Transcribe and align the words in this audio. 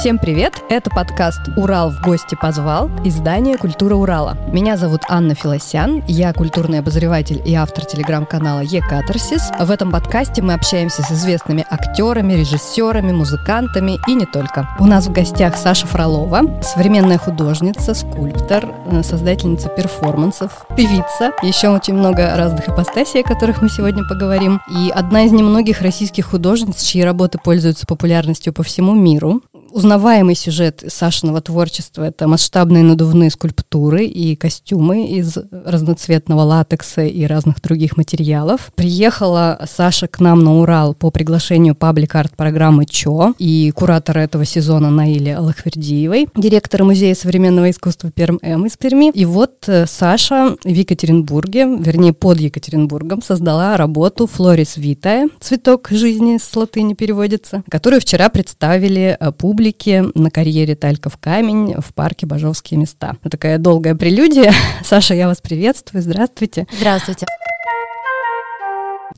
Всем 0.00 0.16
привет! 0.18 0.54
Это 0.70 0.88
подкаст 0.88 1.40
«Урал 1.58 1.90
в 1.90 2.00
гости 2.00 2.34
позвал» 2.34 2.88
издание 3.04 3.58
«Культура 3.58 3.96
Урала». 3.96 4.34
Меня 4.50 4.78
зовут 4.78 5.02
Анна 5.10 5.34
Филосян, 5.34 6.02
я 6.08 6.32
культурный 6.32 6.78
обозреватель 6.78 7.42
и 7.44 7.54
автор 7.54 7.84
телеграм-канала 7.84 8.60
«Екатарсис». 8.60 9.50
В 9.60 9.70
этом 9.70 9.90
подкасте 9.90 10.40
мы 10.40 10.54
общаемся 10.54 11.02
с 11.02 11.12
известными 11.12 11.66
актерами, 11.68 12.32
режиссерами, 12.32 13.12
музыкантами 13.12 13.98
и 14.08 14.14
не 14.14 14.24
только. 14.24 14.70
У 14.78 14.86
нас 14.86 15.06
в 15.06 15.12
гостях 15.12 15.58
Саша 15.58 15.86
Фролова, 15.86 16.62
современная 16.62 17.18
художница, 17.18 17.92
скульптор, 17.92 18.72
э, 18.86 19.02
создательница 19.02 19.68
перформансов, 19.68 20.64
певица. 20.78 21.32
Еще 21.42 21.68
очень 21.68 21.92
много 21.92 22.36
разных 22.36 22.70
ипостасей, 22.70 23.20
о 23.20 23.28
которых 23.28 23.60
мы 23.60 23.68
сегодня 23.68 24.02
поговорим. 24.08 24.62
И 24.74 24.88
одна 24.88 25.24
из 25.24 25.32
немногих 25.32 25.82
российских 25.82 26.24
художниц, 26.24 26.82
чьи 26.84 27.02
работы 27.02 27.36
пользуются 27.36 27.86
популярностью 27.86 28.54
по 28.54 28.62
всему 28.62 28.94
миру. 28.94 29.42
Узнаваемый 29.72 30.34
сюжет 30.34 30.82
Сашиного 30.88 31.40
творчества— 31.40 32.02
это 32.04 32.26
масштабные 32.26 32.82
надувные 32.82 33.30
скульптуры 33.30 34.04
и 34.04 34.34
костюмы 34.34 35.06
из 35.06 35.38
разноцветного 35.50 36.40
латекса 36.42 37.02
и 37.02 37.24
разных 37.24 37.62
других 37.62 37.96
материалов. 37.96 38.72
Приехала 38.74 39.60
Саша 39.70 40.08
к 40.08 40.18
нам 40.18 40.42
на 40.42 40.58
Урал 40.58 40.94
по 40.94 41.12
приглашению 41.12 41.76
паблик-арт-программы 41.76 42.84
ЧО 42.84 43.34
и 43.38 43.70
куратора 43.70 44.20
этого 44.20 44.44
сезона 44.44 44.90
Наили 44.90 45.30
Аллахвердиевой, 45.30 46.28
директора 46.34 46.82
Музея 46.82 47.14
современного 47.14 47.70
искусства 47.70 48.10
Перм-М 48.10 48.66
из 48.66 48.76
Перми. 48.76 49.12
И 49.14 49.24
вот 49.24 49.68
э, 49.68 49.86
Саша 49.86 50.56
в 50.64 50.68
Екатеринбурге, 50.68 51.66
вернее, 51.78 52.12
под 52.12 52.40
Екатеринбургом, 52.40 53.22
создала 53.22 53.76
работу 53.76 54.26
«Флорис 54.26 54.76
Витая», 54.76 55.28
«Цветок 55.40 55.88
жизни» 55.90 56.38
с 56.38 56.56
латыни 56.56 56.94
переводится, 56.94 57.62
которую 57.70 58.00
вчера 58.00 58.28
представили 58.30 59.16
э, 59.18 59.30
публике 59.30 59.59
публики 59.60 60.02
на 60.14 60.30
карьере 60.30 60.74
Тальков 60.74 61.18
камень 61.18 61.74
в 61.82 61.92
парке 61.92 62.24
Бажовские 62.24 62.80
места. 62.80 63.16
Такая 63.30 63.58
долгая 63.58 63.94
прелюдия. 63.94 64.54
Саша, 64.82 65.12
я 65.12 65.26
вас 65.26 65.42
приветствую. 65.42 66.00
Здравствуйте. 66.00 66.66
Здравствуйте. 66.78 67.26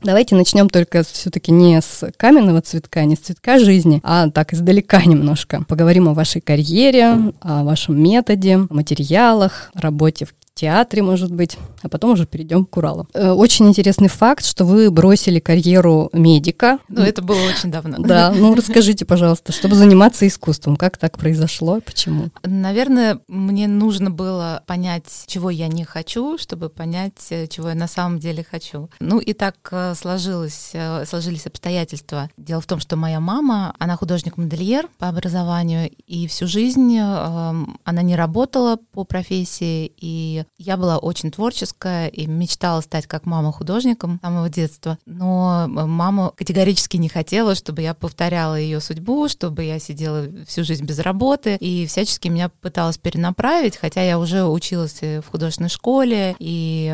Давайте 0.03 0.35
начнем 0.35 0.67
только 0.67 1.03
все-таки 1.03 1.53
не 1.53 1.79
с 1.79 2.11
каменного 2.17 2.59
цветка, 2.59 3.05
не 3.05 3.15
с 3.15 3.19
цветка 3.19 3.57
жизни, 3.57 4.01
а 4.03 4.29
так 4.29 4.53
издалека 4.53 5.01
немножко. 5.05 5.63
Поговорим 5.65 6.09
о 6.09 6.13
вашей 6.13 6.41
карьере, 6.41 7.31
о 7.39 7.63
вашем 7.63 8.03
методе, 8.03 8.57
о 8.57 8.67
материалах, 8.69 9.71
работе 9.75 10.25
в 10.25 10.33
театре, 10.63 11.03
может 11.03 11.29
быть, 11.29 11.57
а 11.81 11.89
потом 11.89 12.11
уже 12.11 12.25
перейдем 12.25 12.65
к 12.65 12.77
Уралу. 12.77 13.05
Э, 13.13 13.31
очень 13.31 13.67
интересный 13.67 14.07
факт, 14.07 14.45
что 14.45 14.63
вы 14.63 14.89
бросили 14.91 15.39
карьеру 15.39 16.09
медика. 16.13 16.79
Ну, 16.87 17.01
это 17.01 17.21
было 17.21 17.39
очень 17.49 17.69
давно. 17.69 17.97
Да, 17.99 18.31
ну 18.33 18.55
расскажите, 18.55 19.03
пожалуйста, 19.03 19.51
чтобы 19.51 19.75
заниматься 19.75 20.25
искусством, 20.25 20.77
как 20.77 20.97
так 20.97 21.17
произошло 21.17 21.77
и 21.79 21.81
почему? 21.81 22.29
Наверное, 22.43 23.19
мне 23.27 23.67
нужно 23.67 24.09
было 24.09 24.63
понять, 24.65 25.25
чего 25.27 25.49
я 25.49 25.67
не 25.67 25.83
хочу, 25.83 26.37
чтобы 26.37 26.69
понять, 26.69 27.27
э, 27.29 27.47
чего 27.47 27.67
я 27.67 27.75
на 27.75 27.87
самом 27.87 28.19
деле 28.19 28.45
хочу. 28.49 28.89
Ну 29.01 29.19
и 29.19 29.33
так 29.33 29.55
э, 29.71 29.95
сложилось, 29.95 30.71
сложились 31.05 31.45
обстоятельства. 31.45 32.29
Дело 32.37 32.61
в 32.61 32.67
том, 32.67 32.79
что 32.79 32.95
моя 32.95 33.19
мама, 33.19 33.75
она 33.79 33.97
художник-модельер 33.97 34.87
по 34.97 35.09
образованию, 35.09 35.91
и 36.07 36.25
всю 36.27 36.47
жизнь 36.47 36.97
она 36.97 38.01
не 38.01 38.15
работала 38.15 38.77
по 38.93 39.03
профессии, 39.03 39.91
и 39.97 40.45
я 40.57 40.77
была 40.77 40.97
очень 40.97 41.31
творческая 41.31 42.07
и 42.07 42.27
мечтала 42.27 42.81
стать 42.81 43.07
как 43.07 43.25
мама 43.25 43.51
художником 43.51 44.17
с 44.17 44.25
самого 44.25 44.49
детства. 44.49 44.97
Но 45.05 45.65
мама 45.67 46.31
категорически 46.35 46.97
не 46.97 47.09
хотела, 47.09 47.55
чтобы 47.55 47.81
я 47.81 47.93
повторяла 47.93 48.55
ее 48.55 48.79
судьбу, 48.79 49.27
чтобы 49.27 49.63
я 49.63 49.79
сидела 49.79 50.27
всю 50.47 50.63
жизнь 50.63 50.85
без 50.85 50.99
работы 50.99 51.57
и 51.59 51.85
всячески 51.87 52.27
меня 52.27 52.49
пыталась 52.49 52.97
перенаправить, 52.97 53.77
хотя 53.77 54.01
я 54.03 54.19
уже 54.19 54.45
училась 54.45 55.01
в 55.01 55.23
художественной 55.29 55.69
школе 55.69 56.35
и 56.39 56.87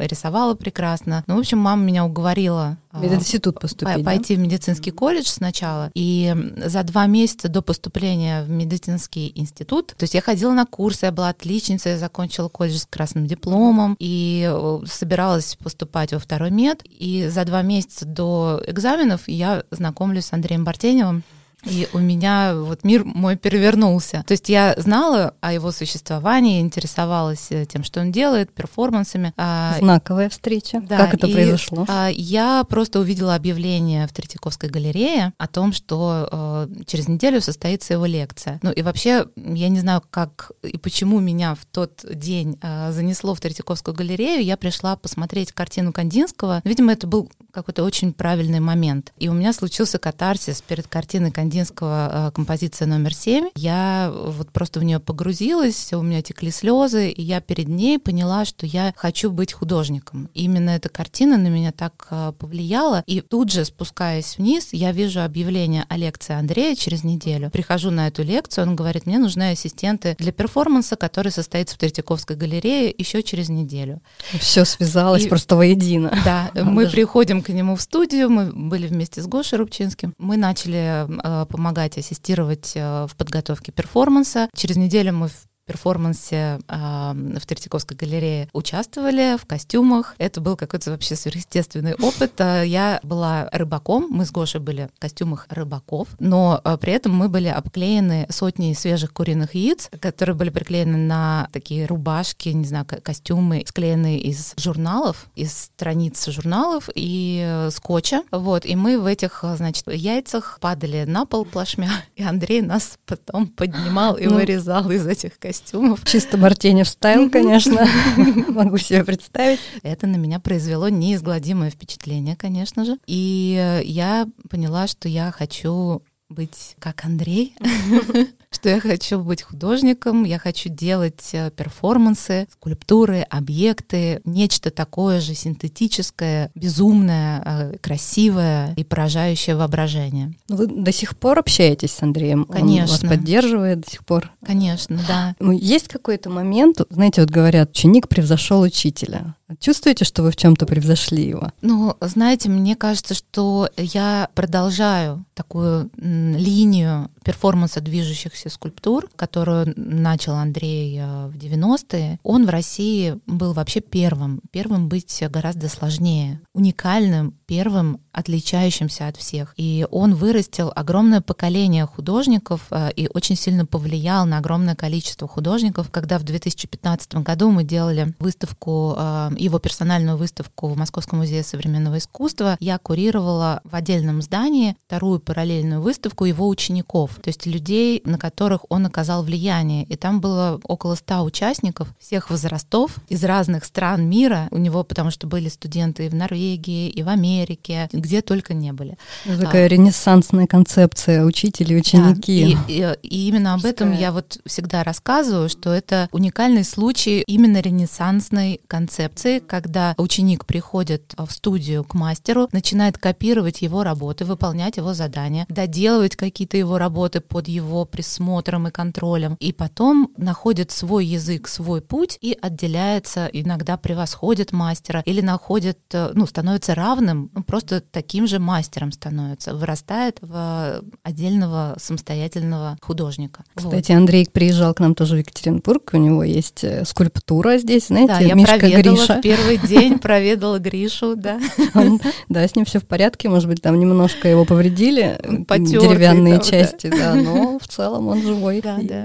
рисовала 0.00 0.54
прекрасно. 0.54 1.24
Ну, 1.26 1.36
в 1.36 1.40
общем, 1.40 1.58
мама 1.58 1.82
меня 1.82 2.04
уговорила 2.04 2.78
мединститут 2.92 3.60
поступить, 3.60 4.04
пойти 4.04 4.36
да? 4.36 4.40
в 4.40 4.44
медицинский 4.44 4.90
колледж 4.90 5.26
сначала. 5.26 5.90
И 5.94 6.34
за 6.56 6.82
два 6.82 7.06
месяца 7.06 7.48
до 7.48 7.62
поступления 7.62 8.44
в 8.44 8.50
медицинский 8.50 9.32
институт, 9.34 9.94
то 9.96 10.04
есть 10.04 10.14
я 10.14 10.20
ходила 10.20 10.52
на 10.52 10.66
курсы, 10.66 11.06
я 11.06 11.12
была 11.12 11.30
отличницей, 11.30 11.92
я 11.92 11.98
закончила 11.98 12.48
колледж 12.48 12.78
с 12.78 12.86
красным 12.86 13.26
дипломом 13.26 13.96
и 13.98 14.48
э, 14.50 14.78
собиралась 14.86 15.56
поступать 15.56 16.12
во 16.12 16.18
второй 16.18 16.50
мед. 16.50 16.82
И 16.84 17.28
за 17.28 17.44
два 17.44 17.62
месяца 17.62 18.04
до 18.04 18.62
экзаменов 18.66 19.28
я 19.28 19.64
знакомлюсь 19.70 20.26
с 20.26 20.32
Андреем 20.32 20.64
Бартеневым, 20.64 21.22
и 21.64 21.88
у 21.92 21.98
меня 21.98 22.54
вот 22.56 22.82
мир 22.82 23.04
мой 23.04 23.36
перевернулся. 23.36 24.24
То 24.26 24.32
есть 24.32 24.48
я 24.48 24.74
знала 24.78 25.34
о 25.40 25.52
его 25.52 25.70
существовании, 25.70 26.60
интересовалась 26.60 27.46
э, 27.50 27.66
тем, 27.66 27.84
что 27.84 28.00
он 28.00 28.10
делает, 28.10 28.52
перформансами. 28.52 29.32
А, 29.36 29.76
Знаковая 29.78 30.28
встреча. 30.28 30.80
Да, 30.80 30.98
как 30.98 31.14
это 31.14 31.28
и, 31.28 31.32
произошло? 31.32 31.86
А, 31.88 32.08
я 32.08 32.64
просто 32.64 32.98
увидела 32.98 33.34
объявление 33.34 34.06
в 34.08 34.12
Третьяковской 34.12 34.70
галерее 34.70 35.34
о 35.38 35.46
том, 35.46 35.72
что 35.72 36.28
э, 36.30 36.84
через 36.86 37.06
неделю 37.06 37.40
состоится 37.40 37.94
его 37.94 38.06
лекция. 38.06 38.58
Ну 38.62 38.72
и 38.72 38.82
вообще 38.82 39.26
я 39.36 39.68
не 39.68 39.80
знаю, 39.80 40.02
как 40.10 40.50
и 40.62 40.78
почему 40.78 41.20
меня 41.20 41.54
в 41.54 41.64
тот 41.66 42.04
день 42.12 42.58
э, 42.60 42.90
занесло 42.90 43.34
в 43.34 43.40
Третьяковскую 43.40 43.94
галерею. 43.94 44.44
Я 44.44 44.56
пришла 44.56 44.96
посмотреть 44.96 45.52
картину 45.52 45.92
Кандинского. 45.92 46.60
Видимо, 46.64 46.92
это 46.92 47.06
был 47.06 47.30
какой-то 47.52 47.84
очень 47.84 48.12
правильный 48.12 48.60
момент. 48.60 49.12
И 49.18 49.28
у 49.28 49.32
меня 49.32 49.52
случился 49.52 49.98
катарсис 49.98 50.60
перед 50.62 50.88
картиной 50.88 51.30
Кандинского 51.30 51.51
Кандинского 51.52 52.28
э, 52.28 52.30
композиция 52.30 52.86
номер 52.86 53.14
семь. 53.14 53.50
Я 53.56 54.10
вот 54.10 54.50
просто 54.52 54.80
в 54.80 54.84
нее 54.84 55.00
погрузилась, 55.00 55.92
у 55.92 56.00
меня 56.00 56.22
текли 56.22 56.50
слезы, 56.50 57.10
и 57.10 57.20
я 57.20 57.42
перед 57.42 57.68
ней 57.68 57.98
поняла, 57.98 58.46
что 58.46 58.64
я 58.64 58.94
хочу 58.96 59.30
быть 59.30 59.52
художником. 59.52 60.30
Именно 60.32 60.70
эта 60.70 60.88
картина 60.88 61.36
на 61.36 61.48
меня 61.48 61.70
так 61.70 62.06
э, 62.08 62.32
повлияла. 62.38 63.04
И 63.06 63.20
тут 63.20 63.52
же, 63.52 63.66
спускаясь 63.66 64.38
вниз, 64.38 64.68
я 64.72 64.92
вижу 64.92 65.20
объявление 65.20 65.84
о 65.90 65.98
лекции 65.98 66.32
Андрея 66.32 66.74
через 66.74 67.04
неделю. 67.04 67.50
Прихожу 67.50 67.90
на 67.90 68.08
эту 68.08 68.22
лекцию, 68.22 68.68
он 68.68 68.74
говорит, 68.74 69.04
мне 69.04 69.18
нужны 69.18 69.50
ассистенты 69.50 70.16
для 70.18 70.32
перформанса, 70.32 70.96
который 70.96 71.32
состоится 71.32 71.74
в 71.74 71.78
Третьяковской 71.78 72.34
галерее 72.34 72.94
еще 72.96 73.22
через 73.22 73.50
неделю. 73.50 74.00
Все 74.38 74.64
связалось 74.64 75.26
и, 75.26 75.28
просто 75.28 75.56
воедино. 75.56 76.18
Да, 76.24 76.50
мы 76.54 76.88
приходим 76.88 77.42
к 77.42 77.50
нему 77.50 77.76
в 77.76 77.82
студию, 77.82 78.30
мы 78.30 78.46
были 78.46 78.86
вместе 78.86 79.20
с 79.20 79.26
Гошей 79.26 79.58
Рубчинским, 79.58 80.14
мы 80.16 80.38
начали 80.38 81.06
э, 81.06 81.41
помогать, 81.44 81.98
ассистировать 81.98 82.72
э, 82.74 83.06
в 83.06 83.16
подготовке 83.16 83.72
перформанса. 83.72 84.48
Через 84.54 84.76
неделю 84.76 85.12
мы 85.12 85.28
перформансе 85.66 86.58
э, 86.68 87.36
в 87.38 87.46
Третьяковской 87.46 87.94
галерее 87.94 88.48
участвовали 88.52 89.36
в 89.36 89.46
костюмах. 89.46 90.14
Это 90.18 90.40
был 90.40 90.56
какой-то 90.56 90.90
вообще 90.90 91.16
сверхъестественный 91.16 91.94
опыт. 91.94 92.32
А, 92.40 92.62
я 92.62 93.00
была 93.02 93.48
рыбаком, 93.52 94.08
мы 94.10 94.26
с 94.26 94.32
Гошей 94.32 94.60
были 94.60 94.90
в 94.96 95.00
костюмах 95.00 95.46
рыбаков, 95.48 96.08
но 96.18 96.60
э, 96.64 96.76
при 96.78 96.92
этом 96.92 97.14
мы 97.14 97.28
были 97.28 97.48
обклеены 97.48 98.26
сотней 98.30 98.74
свежих 98.74 99.12
куриных 99.12 99.54
яиц, 99.54 99.88
которые 100.00 100.34
были 100.34 100.50
приклеены 100.50 100.96
на 100.96 101.48
такие 101.52 101.86
рубашки, 101.86 102.48
не 102.48 102.64
знаю, 102.64 102.86
костюмы, 103.02 103.64
склеенные 103.66 104.18
из 104.18 104.54
журналов, 104.56 105.26
из 105.36 105.56
страниц 105.56 106.26
журналов 106.28 106.88
и 106.94 107.42
э, 107.44 107.70
скотча. 107.70 108.22
Вот, 108.32 108.66
и 108.66 108.74
мы 108.74 108.98
в 108.98 109.06
этих, 109.06 109.44
значит, 109.56 109.84
яйцах 109.86 110.58
падали 110.60 111.04
на 111.06 111.24
пол 111.24 111.44
плашмя, 111.44 111.90
и 112.16 112.22
Андрей 112.22 112.62
нас 112.62 112.98
потом 113.06 113.46
поднимал 113.46 114.16
и 114.16 114.26
ну, 114.26 114.34
вырезал 114.34 114.90
из 114.90 115.06
этих 115.06 115.38
костюмов 115.38 115.51
костюмов. 115.52 116.04
Чисто 116.04 116.38
Мартини 116.38 116.82
стайл, 116.82 117.30
конечно, 117.30 117.86
могу 118.48 118.78
себе 118.78 119.04
представить. 119.04 119.60
Это 119.82 120.06
на 120.06 120.16
меня 120.16 120.40
произвело 120.40 120.88
неизгладимое 120.88 121.70
впечатление, 121.70 122.36
конечно 122.36 122.84
же. 122.84 122.96
И 123.06 123.80
я 123.84 124.26
поняла, 124.48 124.86
что 124.86 125.08
я 125.08 125.30
хочу 125.30 126.02
быть 126.32 126.76
как 126.78 127.04
Андрей, 127.04 127.54
что 128.50 128.68
я 128.68 128.80
хочу 128.80 129.20
быть 129.20 129.42
художником, 129.42 130.24
я 130.24 130.38
хочу 130.38 130.68
делать 130.68 131.30
э, 131.32 131.50
перформансы, 131.50 132.46
скульптуры, 132.52 133.20
объекты, 133.30 134.20
нечто 134.24 134.70
такое 134.70 135.20
же 135.20 135.34
синтетическое, 135.34 136.50
безумное, 136.54 137.42
э, 137.44 137.78
красивое 137.78 138.74
и 138.76 138.84
поражающее 138.84 139.56
воображение. 139.56 140.34
Ну, 140.48 140.56
вы 140.56 140.66
до 140.66 140.92
сих 140.92 141.16
пор 141.16 141.38
общаетесь 141.38 141.92
с 141.92 142.02
Андреем? 142.02 142.44
Конечно. 142.44 142.94
Он 142.94 143.00
вас 143.00 143.00
поддерживает 143.00 143.80
до 143.80 143.90
сих 143.90 144.04
пор? 144.04 144.30
Конечно, 144.44 145.00
да. 145.08 145.34
Ну, 145.40 145.52
есть 145.52 145.88
какой-то 145.88 146.30
момент, 146.30 146.80
знаете, 146.90 147.22
вот 147.22 147.30
говорят, 147.30 147.70
ученик 147.70 148.08
превзошел 148.08 148.60
учителя. 148.60 149.34
Чувствуете, 149.60 150.04
что 150.04 150.22
вы 150.22 150.30
в 150.30 150.36
чем-то 150.36 150.66
превзошли 150.66 151.26
его? 151.26 151.50
Ну, 151.60 151.96
знаете, 152.00 152.48
мне 152.48 152.76
кажется, 152.76 153.14
что 153.14 153.68
я 153.76 154.28
продолжаю 154.34 155.24
такую 155.34 155.90
линию 155.96 157.10
перформанса 157.24 157.80
движущихся 157.80 158.50
скульптур, 158.50 159.08
которую 159.16 159.72
начал 159.76 160.34
Андрей 160.34 160.98
э, 160.98 161.26
в 161.28 161.36
90-е. 161.36 162.18
Он 162.22 162.46
в 162.46 162.50
России 162.50 163.18
был 163.26 163.52
вообще 163.52 163.80
первым. 163.80 164.40
Первым 164.50 164.88
быть 164.88 165.22
гораздо 165.30 165.68
сложнее. 165.68 166.40
Уникальным, 166.52 167.34
первым 167.46 168.00
отличающимся 168.12 169.08
от 169.08 169.16
всех. 169.16 169.54
И 169.56 169.86
он 169.90 170.14
вырастил 170.14 170.72
огромное 170.74 171.20
поколение 171.20 171.86
художников 171.86 172.66
э, 172.70 172.90
и 172.96 173.08
очень 173.12 173.36
сильно 173.36 173.64
повлиял 173.66 174.26
на 174.26 174.38
огромное 174.38 174.74
количество 174.74 175.28
художников. 175.28 175.90
Когда 175.90 176.18
в 176.18 176.24
2015 176.24 177.14
году 177.16 177.50
мы 177.50 177.64
делали 177.64 178.14
выставку, 178.18 178.94
э, 178.96 179.30
его 179.44 179.58
персональную 179.58 180.16
выставку 180.16 180.68
в 180.68 180.76
Московском 180.76 181.18
музее 181.18 181.42
современного 181.42 181.98
искусства, 181.98 182.56
я 182.60 182.78
курировала 182.78 183.60
в 183.64 183.74
отдельном 183.74 184.22
здании 184.22 184.76
вторую 184.86 185.20
параллельную 185.20 185.80
выставку 185.80 186.24
его 186.24 186.48
учеников, 186.48 187.16
то 187.22 187.28
есть 187.28 187.46
людей, 187.46 188.02
на 188.04 188.18
которых 188.18 188.60
он 188.68 188.86
оказал 188.86 189.22
влияние. 189.22 189.84
И 189.84 189.96
там 189.96 190.20
было 190.20 190.60
около 190.64 190.94
ста 190.94 191.22
участников 191.22 191.88
всех 191.98 192.30
возрастов 192.30 192.96
из 193.08 193.24
разных 193.24 193.64
стран 193.64 194.08
мира. 194.08 194.48
У 194.50 194.58
него, 194.58 194.84
потому 194.84 195.10
что 195.10 195.26
были 195.26 195.48
студенты 195.48 196.06
и 196.06 196.08
в 196.08 196.14
Норвегии, 196.14 196.88
и 196.88 197.02
в 197.02 197.08
Америке, 197.08 197.88
где 197.92 198.22
только 198.22 198.54
не 198.54 198.72
были. 198.72 198.96
Это 199.24 199.42
такая 199.42 199.66
а, 199.66 199.68
ренессансная 199.68 200.46
концепция 200.46 201.24
учителей, 201.24 201.78
ученики. 201.78 202.54
Да, 202.54 202.64
и, 202.68 202.96
и, 203.02 203.08
и 203.08 203.28
именно 203.28 203.54
об 203.54 203.64
этом 203.64 203.92
я 203.92 204.12
вот 204.12 204.38
всегда 204.46 204.84
рассказываю, 204.84 205.48
что 205.48 205.70
это 205.70 206.08
уникальный 206.12 206.64
случай 206.64 207.22
именно 207.26 207.60
ренессансной 207.60 208.60
концепции, 208.66 209.31
когда 209.40 209.94
ученик 209.98 210.46
приходит 210.46 211.14
в 211.16 211.30
студию 211.30 211.84
к 211.84 211.94
мастеру, 211.94 212.48
начинает 212.52 212.98
копировать 212.98 213.62
его 213.62 213.82
работы, 213.82 214.24
выполнять 214.24 214.76
его 214.76 214.94
задания, 214.94 215.46
доделывать 215.48 216.16
какие-то 216.16 216.56
его 216.56 216.78
работы 216.78 217.20
под 217.20 217.48
его 217.48 217.84
присмотром 217.84 218.68
и 218.68 218.70
контролем, 218.70 219.36
и 219.40 219.52
потом 219.52 220.10
находит 220.16 220.70
свой 220.70 221.06
язык, 221.06 221.48
свой 221.48 221.80
путь 221.80 222.18
и 222.20 222.36
отделяется, 222.40 223.28
иногда 223.32 223.76
превосходит 223.76 224.52
мастера 224.52 225.02
или 225.04 225.20
находит, 225.20 225.78
э, 225.92 226.10
ну, 226.14 226.26
становится 226.26 226.74
равным, 226.74 227.30
ну, 227.34 227.42
просто 227.42 227.80
таким 227.80 228.26
же 228.26 228.38
мастером 228.38 228.92
становится, 228.92 229.54
вырастает 229.54 230.18
в 230.20 230.82
отдельного 231.02 231.76
самостоятельного 231.78 232.76
художника. 232.80 233.44
Кстати, 233.54 233.92
вот. 233.92 233.98
Андрей 233.98 234.28
приезжал 234.30 234.74
к 234.74 234.80
нам 234.80 234.94
тоже 234.94 235.16
в 235.16 235.18
Екатеринбург, 235.18 235.90
у 235.92 235.96
него 235.96 236.24
есть 236.24 236.64
э, 236.64 236.84
скульптура 236.84 237.58
здесь, 237.58 237.88
знаете, 237.88 238.28
да, 238.28 238.34
Мишка 238.34 238.58
Гриша. 238.58 239.20
Первый 239.22 239.58
день, 239.58 239.98
проведала 239.98 240.58
Гришу, 240.58 241.14
да. 241.16 241.40
да, 242.28 242.46
с 242.46 242.54
ним 242.56 242.64
все 242.64 242.80
в 242.80 242.86
порядке, 242.86 243.28
может 243.28 243.48
быть, 243.48 243.62
там 243.62 243.78
немножко 243.78 244.28
его 244.28 244.44
повредили, 244.44 245.18
деревянные 245.22 246.40
части, 246.40 246.88
да, 246.88 247.14
но 247.14 247.58
в 247.58 247.68
целом 247.68 248.08
он 248.08 248.22
живой, 248.22 248.62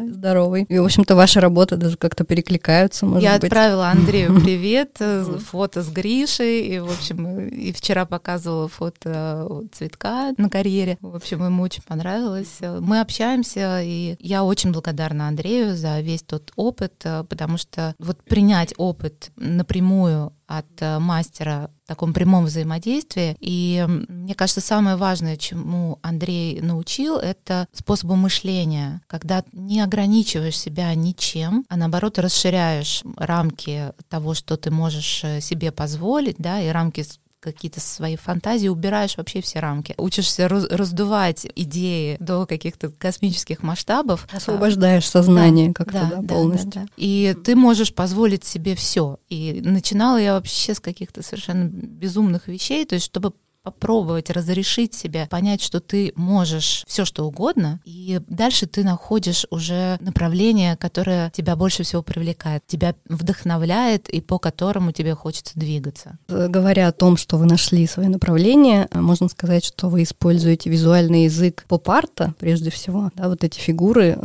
здоровый. 0.08 0.66
И, 0.70 0.78
в 0.78 0.86
общем-то, 0.86 1.16
ваша 1.16 1.42
работа 1.42 1.78
даже 1.78 1.98
как-то 1.98 2.24
перекликаются, 2.24 3.06
может 3.06 3.24
Я 3.24 3.36
отправила 3.36 3.90
Андрею 3.90 4.40
привет, 4.44 4.98
э, 5.00 5.24
фото 5.46 5.84
с 5.84 5.90
Гришей, 5.90 6.68
и, 6.68 6.80
в 6.80 6.92
общем, 6.92 7.40
и 7.48 7.72
вчера 7.72 8.06
показывала 8.06 8.68
фото 8.68 9.68
цветка 9.72 10.34
на 10.38 10.50
карьере. 10.50 10.98
В 11.02 11.16
общем, 11.16 11.44
ему 11.44 11.64
очень 11.64 11.84
понравилось. 11.84 12.60
Мы 12.62 13.00
общаемся, 13.02 13.82
и 13.84 14.16
я 14.20 14.44
очень 14.44 14.72
благодарна 14.72 15.28
Андрею 15.28 15.76
за 15.76 16.00
весь 16.00 16.24
тот 16.24 16.52
опыт, 16.56 16.94
э, 17.04 17.24
потому 17.28 17.58
что 17.58 17.96
вот 18.00 18.24
принять 18.24 18.74
опыт 18.78 19.32
напрямую 19.36 19.97
от 20.06 20.66
э, 20.80 21.00
мастера 21.00 21.70
в 21.84 21.88
таком 21.88 22.14
прямом 22.14 22.46
взаимодействии. 22.46 23.36
И 23.40 23.86
мне 24.08 24.34
кажется, 24.34 24.62
самое 24.62 24.96
важное, 24.96 25.38
чему 25.38 26.00
Андрей 26.02 26.62
научил, 26.62 27.18
это 27.18 27.68
способу 27.74 28.16
мышления, 28.16 29.02
когда 29.08 29.44
не 29.52 29.82
ограничиваешь 29.82 30.58
себя 30.58 30.94
ничем, 30.96 31.66
а 31.70 31.78
наоборот 31.78 32.18
расширяешь 32.20 33.04
рамки 33.18 33.94
того, 34.10 34.34
что 34.34 34.58
ты 34.58 34.72
можешь 34.72 35.24
э, 35.24 35.42
себе 35.42 35.72
позволить, 35.72 36.38
да, 36.38 36.62
и 36.62 36.70
рамки 36.70 37.04
какие-то 37.40 37.80
свои 37.80 38.16
фантазии, 38.16 38.68
убираешь 38.68 39.18
вообще 39.18 39.42
все 39.42 39.60
рамки. 39.60 39.94
Учишься 39.98 40.48
раздувать 40.48 41.48
идеи 41.56 42.18
до 42.20 42.46
каких-то 42.46 42.90
космических 42.90 43.64
масштабов. 43.64 44.28
Освобождаешь 44.32 45.08
сознание 45.08 45.68
да, 45.70 45.74
как-то 45.74 46.08
да, 46.12 46.22
да, 46.22 46.28
полностью. 46.28 46.72
Да, 46.72 46.82
да. 46.82 46.88
И 46.98 47.36
ты 47.44 47.56
можешь 47.56 47.94
позволить 47.94 48.44
себе 48.44 48.76
все. 48.76 49.20
И 49.30 49.62
начинала 49.64 50.18
я 50.18 50.34
вообще 50.34 50.74
с 50.74 50.80
каких-то 50.80 51.22
совершенно 51.22 51.66
безумных 51.66 52.48
вещей, 52.48 52.86
то 52.86 52.96
есть 52.96 53.06
чтобы 53.06 53.34
попробовать 53.72 54.30
разрешить 54.30 54.94
себе, 54.94 55.28
понять, 55.30 55.62
что 55.62 55.80
ты 55.80 56.14
можешь 56.16 56.84
все 56.88 57.06
что 57.06 57.26
угодно, 57.26 57.80
и 57.86 58.22
дальше 58.28 58.66
ты 58.66 58.84
находишь 58.84 59.46
уже 59.50 59.98
направление, 60.00 60.78
которое 60.78 61.32
тебя 61.32 61.56
больше 61.56 61.84
всего 61.84 62.02
привлекает, 62.02 62.64
тебя 62.66 62.96
вдохновляет 63.10 64.10
и 64.10 64.22
по 64.22 64.40
которому 64.40 64.92
тебе 64.92 65.16
хочется 65.16 65.54
двигаться. 65.56 66.18
Говоря 66.28 66.88
о 66.88 66.92
том, 66.92 67.18
что 67.18 67.38
вы 67.38 67.46
нашли 67.46 67.86
свое 67.88 68.10
направление, 68.10 68.88
можно 68.94 69.28
сказать, 69.28 69.66
что 69.66 69.90
вы 69.90 70.04
используете 70.04 70.70
визуальный 70.70 71.26
язык 71.26 71.66
поп-арта, 71.68 72.34
прежде 72.40 72.70
всего, 72.72 73.12
да, 73.16 73.28
вот 73.28 73.44
эти 73.44 73.60
фигуры, 73.60 74.18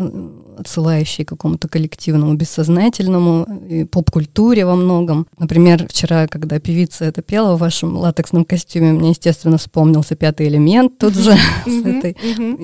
отсылающие 0.58 1.24
к 1.24 1.28
какому-то 1.28 1.68
коллективному, 1.68 2.34
бессознательному, 2.34 3.46
и 3.68 3.84
поп-культуре 3.84 4.64
во 4.64 4.76
многом. 4.76 5.26
Например, 5.38 5.86
вчера, 5.88 6.26
когда 6.26 6.58
певица 6.58 7.04
это 7.04 7.22
пела 7.22 7.56
в 7.56 7.60
вашем 7.60 7.96
латексном 7.96 8.44
костюме, 8.44 8.92
мне, 8.92 9.10
естественно, 9.10 9.58
вспомнился 9.58 10.16
пятый 10.16 10.48
элемент 10.48 10.98
тут 10.98 11.14
же 11.14 11.32
с 11.66 11.84
этой 11.84 12.16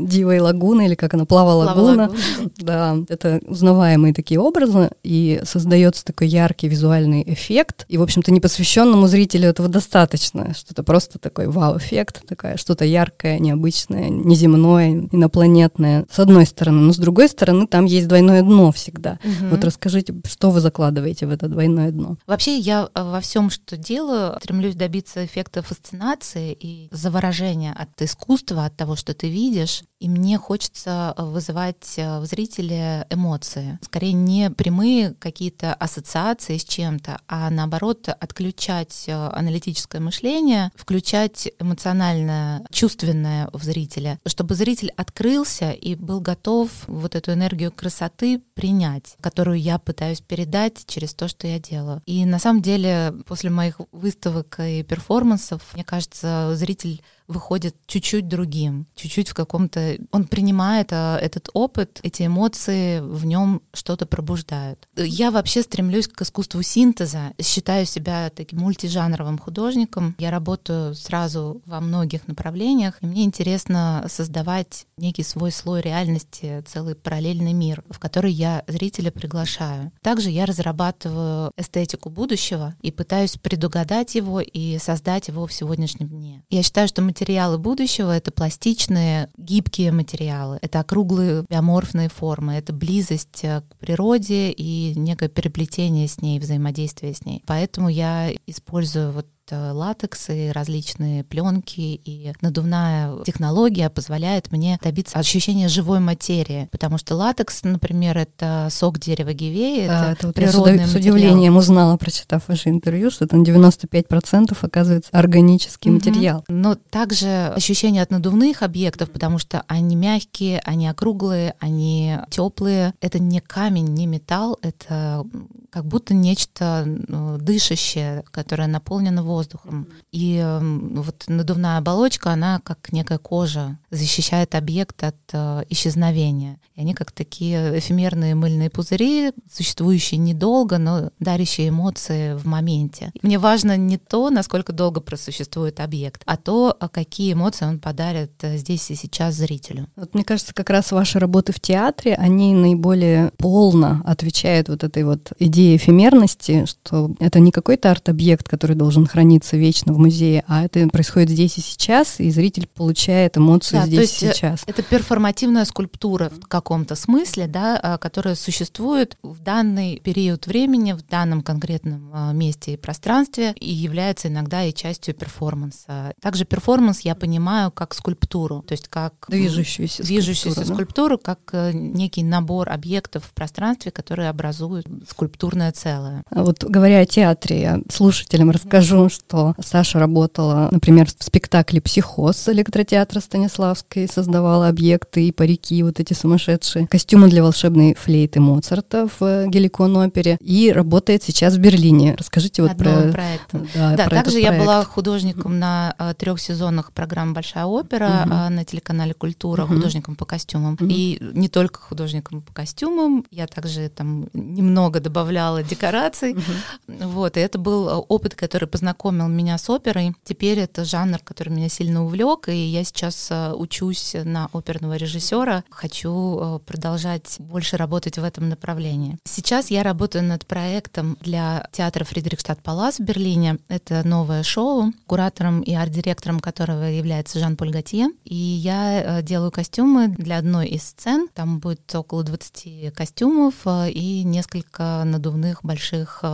дивой 0.07 0.41
лагуной, 0.41 0.87
или 0.87 0.95
как 0.95 1.15
она, 1.15 1.25
плава 1.25 1.53
лагуна. 1.53 2.11
Да, 2.59 2.97
это 3.09 3.41
узнаваемые 3.47 4.15
такие 4.15 4.41
образы, 4.41 4.91
и 5.03 5.41
создается 5.45 6.05
такой 6.05 6.29
яркий 6.29 6.69
визуальный 6.69 7.23
эффект. 7.27 7.87
И, 7.89 7.99
в 7.99 8.03
общем-то, 8.03 8.33
непосвященному 8.33 9.07
зрителю 9.07 9.49
этого 9.49 9.69
достаточно, 9.69 10.55
что 10.55 10.73
это 10.73 10.83
просто 10.83 11.19
такой 11.19 11.47
вау-эффект, 11.49 12.23
такая 12.27 12.57
что-то 12.57 12.85
яркое, 12.85 13.39
необычное, 13.39 14.09
неземное, 14.09 15.09
инопланетное, 15.13 16.07
с 16.11 16.19
одной 16.19 16.47
стороны. 16.47 16.81
Но 16.81 16.93
с 16.93 16.99
другой 16.99 17.29
стороны, 17.29 17.67
там 17.67 17.78
есть 17.85 18.09
двойное 18.09 18.43
дно 18.43 18.73
всегда. 18.73 19.19
Вот 19.51 19.65
расскажите, 19.65 20.15
что 20.27 20.51
вы 20.51 20.61
закладываете 20.61 21.27
в 21.27 21.31
это 21.31 21.49
двойное 21.49 21.91
дно? 21.91 22.17
Вообще, 22.27 22.59
я 22.59 22.89
во 22.95 23.21
всем, 23.21 23.51
что 23.51 23.77
делаю, 23.77 24.39
стремлюсь 24.41 24.75
добиться 24.75 25.25
эффекта 25.25 25.63
фасцинации 25.63 26.53
и 26.59 26.89
заворожение 26.93 27.73
от 27.73 28.01
искусства, 28.03 28.65
от 28.65 28.77
того, 28.77 28.97
что 28.97 29.15
ты 29.15 29.29
видишь. 29.29 29.83
И 30.01 30.09
мне 30.09 30.39
хочется 30.39 31.15
вызывать 31.17 31.95
э, 31.97 32.21
в 32.21 32.25
зрителе 32.27 33.07
эмоции. 33.11 33.79
Скорее, 33.83 34.13
не 34.13 34.51
прямые 34.51 35.15
какие-то 35.15 35.75
ассоциации 35.75 36.57
с 36.57 36.65
чем-то, 36.65 37.21
а 37.27 37.51
наоборот, 37.51 38.09
отключать 38.09 39.05
э, 39.09 39.13
аналитическое 39.13 40.01
мышление, 40.01 40.71
включать 40.77 41.49
эмоциональное, 41.59 42.65
чувственное 42.71 43.49
в 43.53 43.63
зрителя, 43.65 44.21
чтобы 44.25 44.55
зритель 44.55 44.93
открылся 44.97 45.73
и 45.73 45.97
был 45.97 46.21
готов 46.21 46.71
вот 46.87 47.17
эту 47.17 47.33
энергию 47.33 47.73
красоты 47.73 48.41
принять, 48.55 49.17
которую 49.21 49.61
я 49.61 49.79
пытаюсь 49.79 50.21
передать 50.21 50.85
через 50.87 51.13
то, 51.15 51.27
что 51.27 51.49
я 51.49 51.59
делаю. 51.59 52.03
И 52.07 52.25
на 52.25 52.39
самом 52.39 52.63
деле, 52.63 53.15
после 53.27 53.51
моих 53.51 53.81
выставок 53.91 54.61
и 54.61 54.85
перформансов, 54.85 55.63
мне 55.75 55.83
кажется, 55.83 56.53
зритель 56.55 57.03
выходит 57.29 57.77
чуть-чуть 57.87 58.27
другим, 58.27 58.87
чуть-чуть 58.95 59.29
в 59.29 59.35
каком-то... 59.35 59.99
Он 60.11 60.25
принимает 60.27 60.89
а, 60.93 61.19
этот 61.19 61.51
опыт, 61.53 62.01
эти 62.03 62.27
эмоции 62.27 63.01
в 63.01 63.27
нем 63.27 63.63
что-то 63.75 64.07
пробуждают. 64.07 64.89
Я 64.97 65.31
вообще 65.31 65.63
стремлюсь 65.63 66.09
к 66.09 66.23
искусству 66.23 66.63
синтеза, 66.63 67.35
считаю 67.41 67.87
себя 67.87 68.31
таким 68.31 68.61
мультижанровым 68.61 69.39
художником. 69.39 70.17
Я 70.19 70.31
работаю 70.31 70.95
сразу 70.95 71.63
во 71.67 71.81
многих 71.81 72.27
направлениях, 72.27 72.95
и 73.03 73.07
мне 73.07 73.25
интересно 73.25 74.07
создавать 74.09 74.87
некий 74.97 75.23
свой 75.23 75.53
слой 75.53 75.83
реальности, 75.83 76.65
целый 76.67 76.95
параллельный 76.95 77.53
мир, 77.53 77.85
в 77.91 77.99
который 77.99 78.33
я 78.33 78.65
зрителя 78.67 79.11
приглашаю. 79.11 79.93
Также 80.03 80.31
я 80.31 80.47
разрабатываю 80.47 81.53
эстетику 81.57 82.09
будущего 82.09 82.75
и 82.81 82.91
пытаюсь 82.91 83.37
предугадать 83.37 84.15
его 84.15 84.41
и 84.41 84.79
создать 84.79 85.29
его 85.29 85.47
в 85.47 85.53
сегодняшнем 85.53 86.09
дне. 86.09 86.43
Я 86.49 86.63
считаю, 86.63 86.89
что 86.89 87.03
материалы 87.19 87.59
будущего— 87.59 88.17
это 88.17 88.31
пластичные, 88.31 89.29
гибкие 89.37 89.91
материалы, 89.91 90.59
это 90.63 90.81
округлые 90.81 91.45
биоморфные 91.49 92.09
формы, 92.09 92.55
это 92.55 92.73
близость 92.73 93.41
э, 93.43 93.63
к 93.63 93.77
природе 93.77 94.51
и 94.53 94.95
некое 94.97 95.29
переплетение 95.29 96.07
с 96.07 96.23
ней, 96.23 96.39
взаимодействие 96.39 97.15
с 97.15 97.25
ней. 97.25 97.43
Поэтому 97.45 97.89
я 97.89 98.31
использую 98.47 99.11
вот 99.11 99.27
Э, 99.51 99.73
латекс 99.73 100.29
и 100.31 100.51
различные 100.51 101.25
пленки 101.25 102.01
и 102.05 102.33
надувная 102.41 103.23
технология 103.25 103.91
позволяет 103.91 104.53
мне 104.53 104.79
добиться 104.83 105.19
ощущения 105.19 105.69
живой 105.69 106.01
материи, 106.01 106.69
потому 106.71 106.99
что 106.99 107.15
латекс, 107.15 107.63
например, 107.63 108.19
это 108.19 108.69
сок 108.71 108.99
дерева 108.99 109.33
гивеи, 109.33 109.87
да, 109.87 110.13
это, 110.13 110.13
это 110.13 110.27
вот 110.29 110.37
природный 110.37 110.79
я 110.81 110.87
с, 110.87 110.93
с 110.93 110.95
удивлением 110.95 111.57
узнала, 111.57 111.97
прочитав 111.97 112.47
ваше 112.49 112.69
интервью, 112.69 113.11
что 113.11 113.27
там 113.27 113.43
95% 113.43 114.57
оказывается 114.61 115.11
органический 115.13 115.91
угу. 115.91 115.99
материал. 115.99 116.45
Но 116.49 116.75
также 116.75 117.53
ощущение 117.55 118.03
от 118.03 118.11
надувных 118.11 118.63
объектов, 118.63 119.11
потому 119.11 119.39
что 119.39 119.65
они 119.67 119.97
мягкие, 119.97 120.61
они 120.65 120.89
округлые, 120.89 121.55
они 121.59 122.19
теплые. 122.31 122.95
Это 123.01 123.19
не 123.19 123.41
камень, 123.41 123.87
не 123.87 124.07
металл, 124.07 124.59
это 124.63 125.25
как 125.71 125.85
будто 125.85 126.15
нечто 126.15 126.85
ну, 126.87 127.39
дышащее, 127.39 128.25
которое 128.31 128.69
наполнено 128.69 129.23
воздухом 129.23 129.38
воздухом. 129.39 129.87
И 130.11 130.45
вот 130.61 131.25
надувная 131.29 131.79
оболочка, 131.79 132.31
она 132.31 132.61
как 132.65 132.93
некая 132.93 133.19
кожа, 133.19 133.79
защищает 133.91 134.55
объект 134.55 135.03
от 135.05 135.17
э, 135.33 135.63
исчезновения. 135.71 136.59
И 136.75 136.81
они 136.81 136.95
как 136.95 137.13
такие 137.13 137.79
эфемерные 137.79 138.35
мыльные 138.35 138.71
пузыри, 138.71 139.33
существующие 139.51 140.19
недолго, 140.19 140.79
но 140.79 141.11
дарящие 141.21 141.69
эмоции 141.69 142.35
в 142.35 142.45
моменте. 142.47 143.13
Мне 143.23 143.39
важно 143.39 143.77
не 143.77 143.97
то, 143.97 144.31
насколько 144.31 144.73
долго 144.73 145.01
просуществует 145.01 145.81
объект, 145.81 146.23
а 146.27 146.37
то, 146.37 146.77
а 146.79 146.89
какие 146.89 147.33
эмоции 147.33 147.67
он 147.67 147.79
подарит 147.79 148.33
э, 148.43 148.57
здесь 148.57 148.91
и 148.91 148.97
сейчас 148.97 149.35
зрителю. 149.35 149.87
Вот 149.97 150.15
мне 150.15 150.25
кажется, 150.25 150.53
как 150.53 150.71
раз 150.71 150.91
ваши 150.93 151.19
работы 151.19 151.53
в 151.53 151.61
театре, 151.61 152.15
они 152.15 152.55
наиболее 152.55 153.31
полно 153.37 154.03
отвечают 154.05 154.69
вот 154.69 154.83
этой 154.83 155.05
вот 155.05 155.33
идее 155.39 155.77
эфемерности, 155.77 156.65
что 156.67 157.11
это 157.21 157.39
не 157.41 157.53
какой-то 157.53 157.91
арт-объект, 157.91 158.49
который 158.49 158.77
должен 158.77 159.07
храниться 159.29 159.57
вечно 159.59 159.93
в 159.93 159.99
музее, 159.99 160.43
а 160.49 160.65
это 160.65 160.89
происходит 160.89 161.29
здесь 161.29 161.59
и 161.59 161.61
сейчас, 161.61 162.19
и 162.19 162.31
зритель 162.31 162.67
получает 162.67 163.37
эмоцию 163.37 163.81
да, 163.81 163.87
здесь 163.87 164.23
и 164.23 164.27
э, 164.27 164.33
сейчас. 164.33 164.63
Это 164.67 164.83
перформативная 164.83 165.67
скульптура 165.67 166.31
в 166.31 166.47
каком-то 166.47 166.95
смысле, 166.95 167.47
да, 167.47 167.79
а, 167.83 167.99
которая 167.99 168.35
существует 168.35 169.19
в 169.23 169.41
данный 169.41 170.01
период 170.03 170.47
времени, 170.47 170.93
в 170.93 171.07
данном 171.07 171.43
конкретном 171.43 172.11
а, 172.13 172.33
месте 172.33 172.73
и 172.73 172.77
пространстве, 172.79 173.53
и 173.53 173.71
является 173.71 174.29
иногда 174.29 174.65
и 174.65 174.73
частью 174.73 175.15
перформанса. 175.15 176.15
Также 176.23 176.47
перформанс 176.47 177.01
я 177.01 177.15
понимаю 177.15 177.71
как 177.71 177.95
скульптуру, 177.95 178.63
то 178.63 178.73
есть 178.73 178.89
как 178.89 179.13
движущуюся, 179.29 180.03
движущуюся 180.03 180.65
скульптуру, 180.65 180.75
скульптуру, 180.75 181.19
как 181.19 181.39
э, 181.53 181.73
некий 181.75 182.23
набор 182.23 182.71
объектов 182.71 183.25
в 183.25 183.35
пространстве, 183.35 183.91
которые 183.91 184.31
образуют 184.31 184.87
скульптурное 185.09 185.73
целое. 185.73 186.23
А 186.31 186.45
вот 186.45 186.65
говоря 186.65 187.01
о 187.01 187.07
театре, 187.07 187.61
я 187.61 187.81
слушателям 187.91 188.51
расскажу, 188.51 189.11
что 189.19 189.55
Саша 189.63 189.99
работала, 189.99 190.69
например, 190.71 191.07
в 191.07 191.23
спектакле 191.23 191.81
«Психоз» 191.81 192.49
электротеатра 192.49 193.21
Станиславской, 193.21 194.09
создавала 194.09 194.69
объекты 194.69 195.29
и 195.29 195.33
парики, 195.33 195.83
вот 195.83 196.01
эти 196.01 196.13
сумасшедшие, 196.15 196.87
костюмы 196.87 197.29
для 197.29 197.43
волшебной 197.43 197.95
флейты 197.95 198.41
Моцарта 198.41 199.09
в 199.19 199.47
Геликон-опере, 199.49 200.39
и 200.41 200.73
работает 200.73 201.23
сейчас 201.23 201.55
в 201.55 201.59
Берлине. 201.59 202.15
Расскажите 202.19 202.63
вот 202.63 202.73
Одного 202.73 203.03
про... 203.03 203.13
проекта. 203.13 203.67
Да, 203.75 203.97
да 203.97 204.05
про 204.05 204.17
также 204.17 204.41
я 204.41 204.53
была 204.53 204.85
художником 204.85 205.59
на 205.59 205.95
э, 205.99 206.15
трех 206.17 206.41
сезонах 206.41 206.93
программы 206.93 207.35
«Большая 207.35 207.65
опера» 207.65 208.23
угу. 208.23 208.55
на 208.55 208.65
телеканале 208.65 209.15
«Культура», 209.15 209.65
угу. 209.65 209.75
художником 209.75 210.17
по 210.17 210.25
костюмам. 210.25 210.75
Угу. 210.75 210.87
И 210.89 211.19
не 211.35 211.49
только 211.49 211.81
художником 211.81 212.43
по 212.43 212.53
костюмам, 212.53 213.25
я 213.31 213.47
также 213.47 213.89
там 213.89 214.29
немного 214.33 215.01
добавляла 215.01 215.63
декораций. 215.63 216.33
Угу. 216.33 217.09
Вот, 217.09 217.37
и 217.37 217.41
это 217.41 217.59
был 217.59 217.89
э, 217.89 217.93
опыт, 218.09 218.35
который 218.35 218.69
познакомил 218.69 219.08
меня 219.11 219.59
с 219.59 219.69
оперой. 219.71 220.15
Теперь 220.25 220.59
это 220.59 220.85
жанр, 220.85 221.19
который 221.19 221.51
меня 221.51 221.69
сильно 221.69 222.05
увлек, 222.05 222.49
и 222.49 222.57
я 222.57 222.85
сейчас 222.85 223.29
э, 223.31 223.53
учусь 223.53 224.15
на 224.25 224.49
оперного 224.53 224.97
режиссера. 224.97 225.65
Хочу 225.71 226.39
э, 226.39 226.59
продолжать 226.61 227.37
больше 227.39 227.77
работать 227.77 228.19
в 228.19 228.25
этом 228.25 228.49
направлении. 228.49 229.19
Сейчас 229.25 229.71
я 229.71 229.83
работаю 229.83 230.25
над 230.25 230.47
проектом 230.47 231.17
для 231.21 231.69
театра 231.73 232.05
Фридрихштадт 232.05 232.63
Палас 232.63 232.99
в 232.99 233.03
Берлине. 233.03 233.59
Это 233.69 234.07
новое 234.07 234.43
шоу, 234.43 234.93
куратором 235.07 235.63
и 235.63 235.75
арт-директором 235.75 236.41
которого 236.41 236.85
является 236.85 237.39
Жан-Поль 237.39 237.71
Готье. 237.71 238.09
И 238.25 238.35
я 238.35 239.23
делаю 239.23 239.51
костюмы 239.51 240.09
для 240.09 240.39
одной 240.39 240.69
из 240.69 240.83
сцен. 240.83 241.29
Там 241.35 241.59
будет 241.59 241.95
около 241.95 242.23
20 242.25 242.95
костюмов 242.95 243.55
и 243.67 244.23
несколько 244.25 245.03
надувных 245.05 245.65
больших 245.65 246.25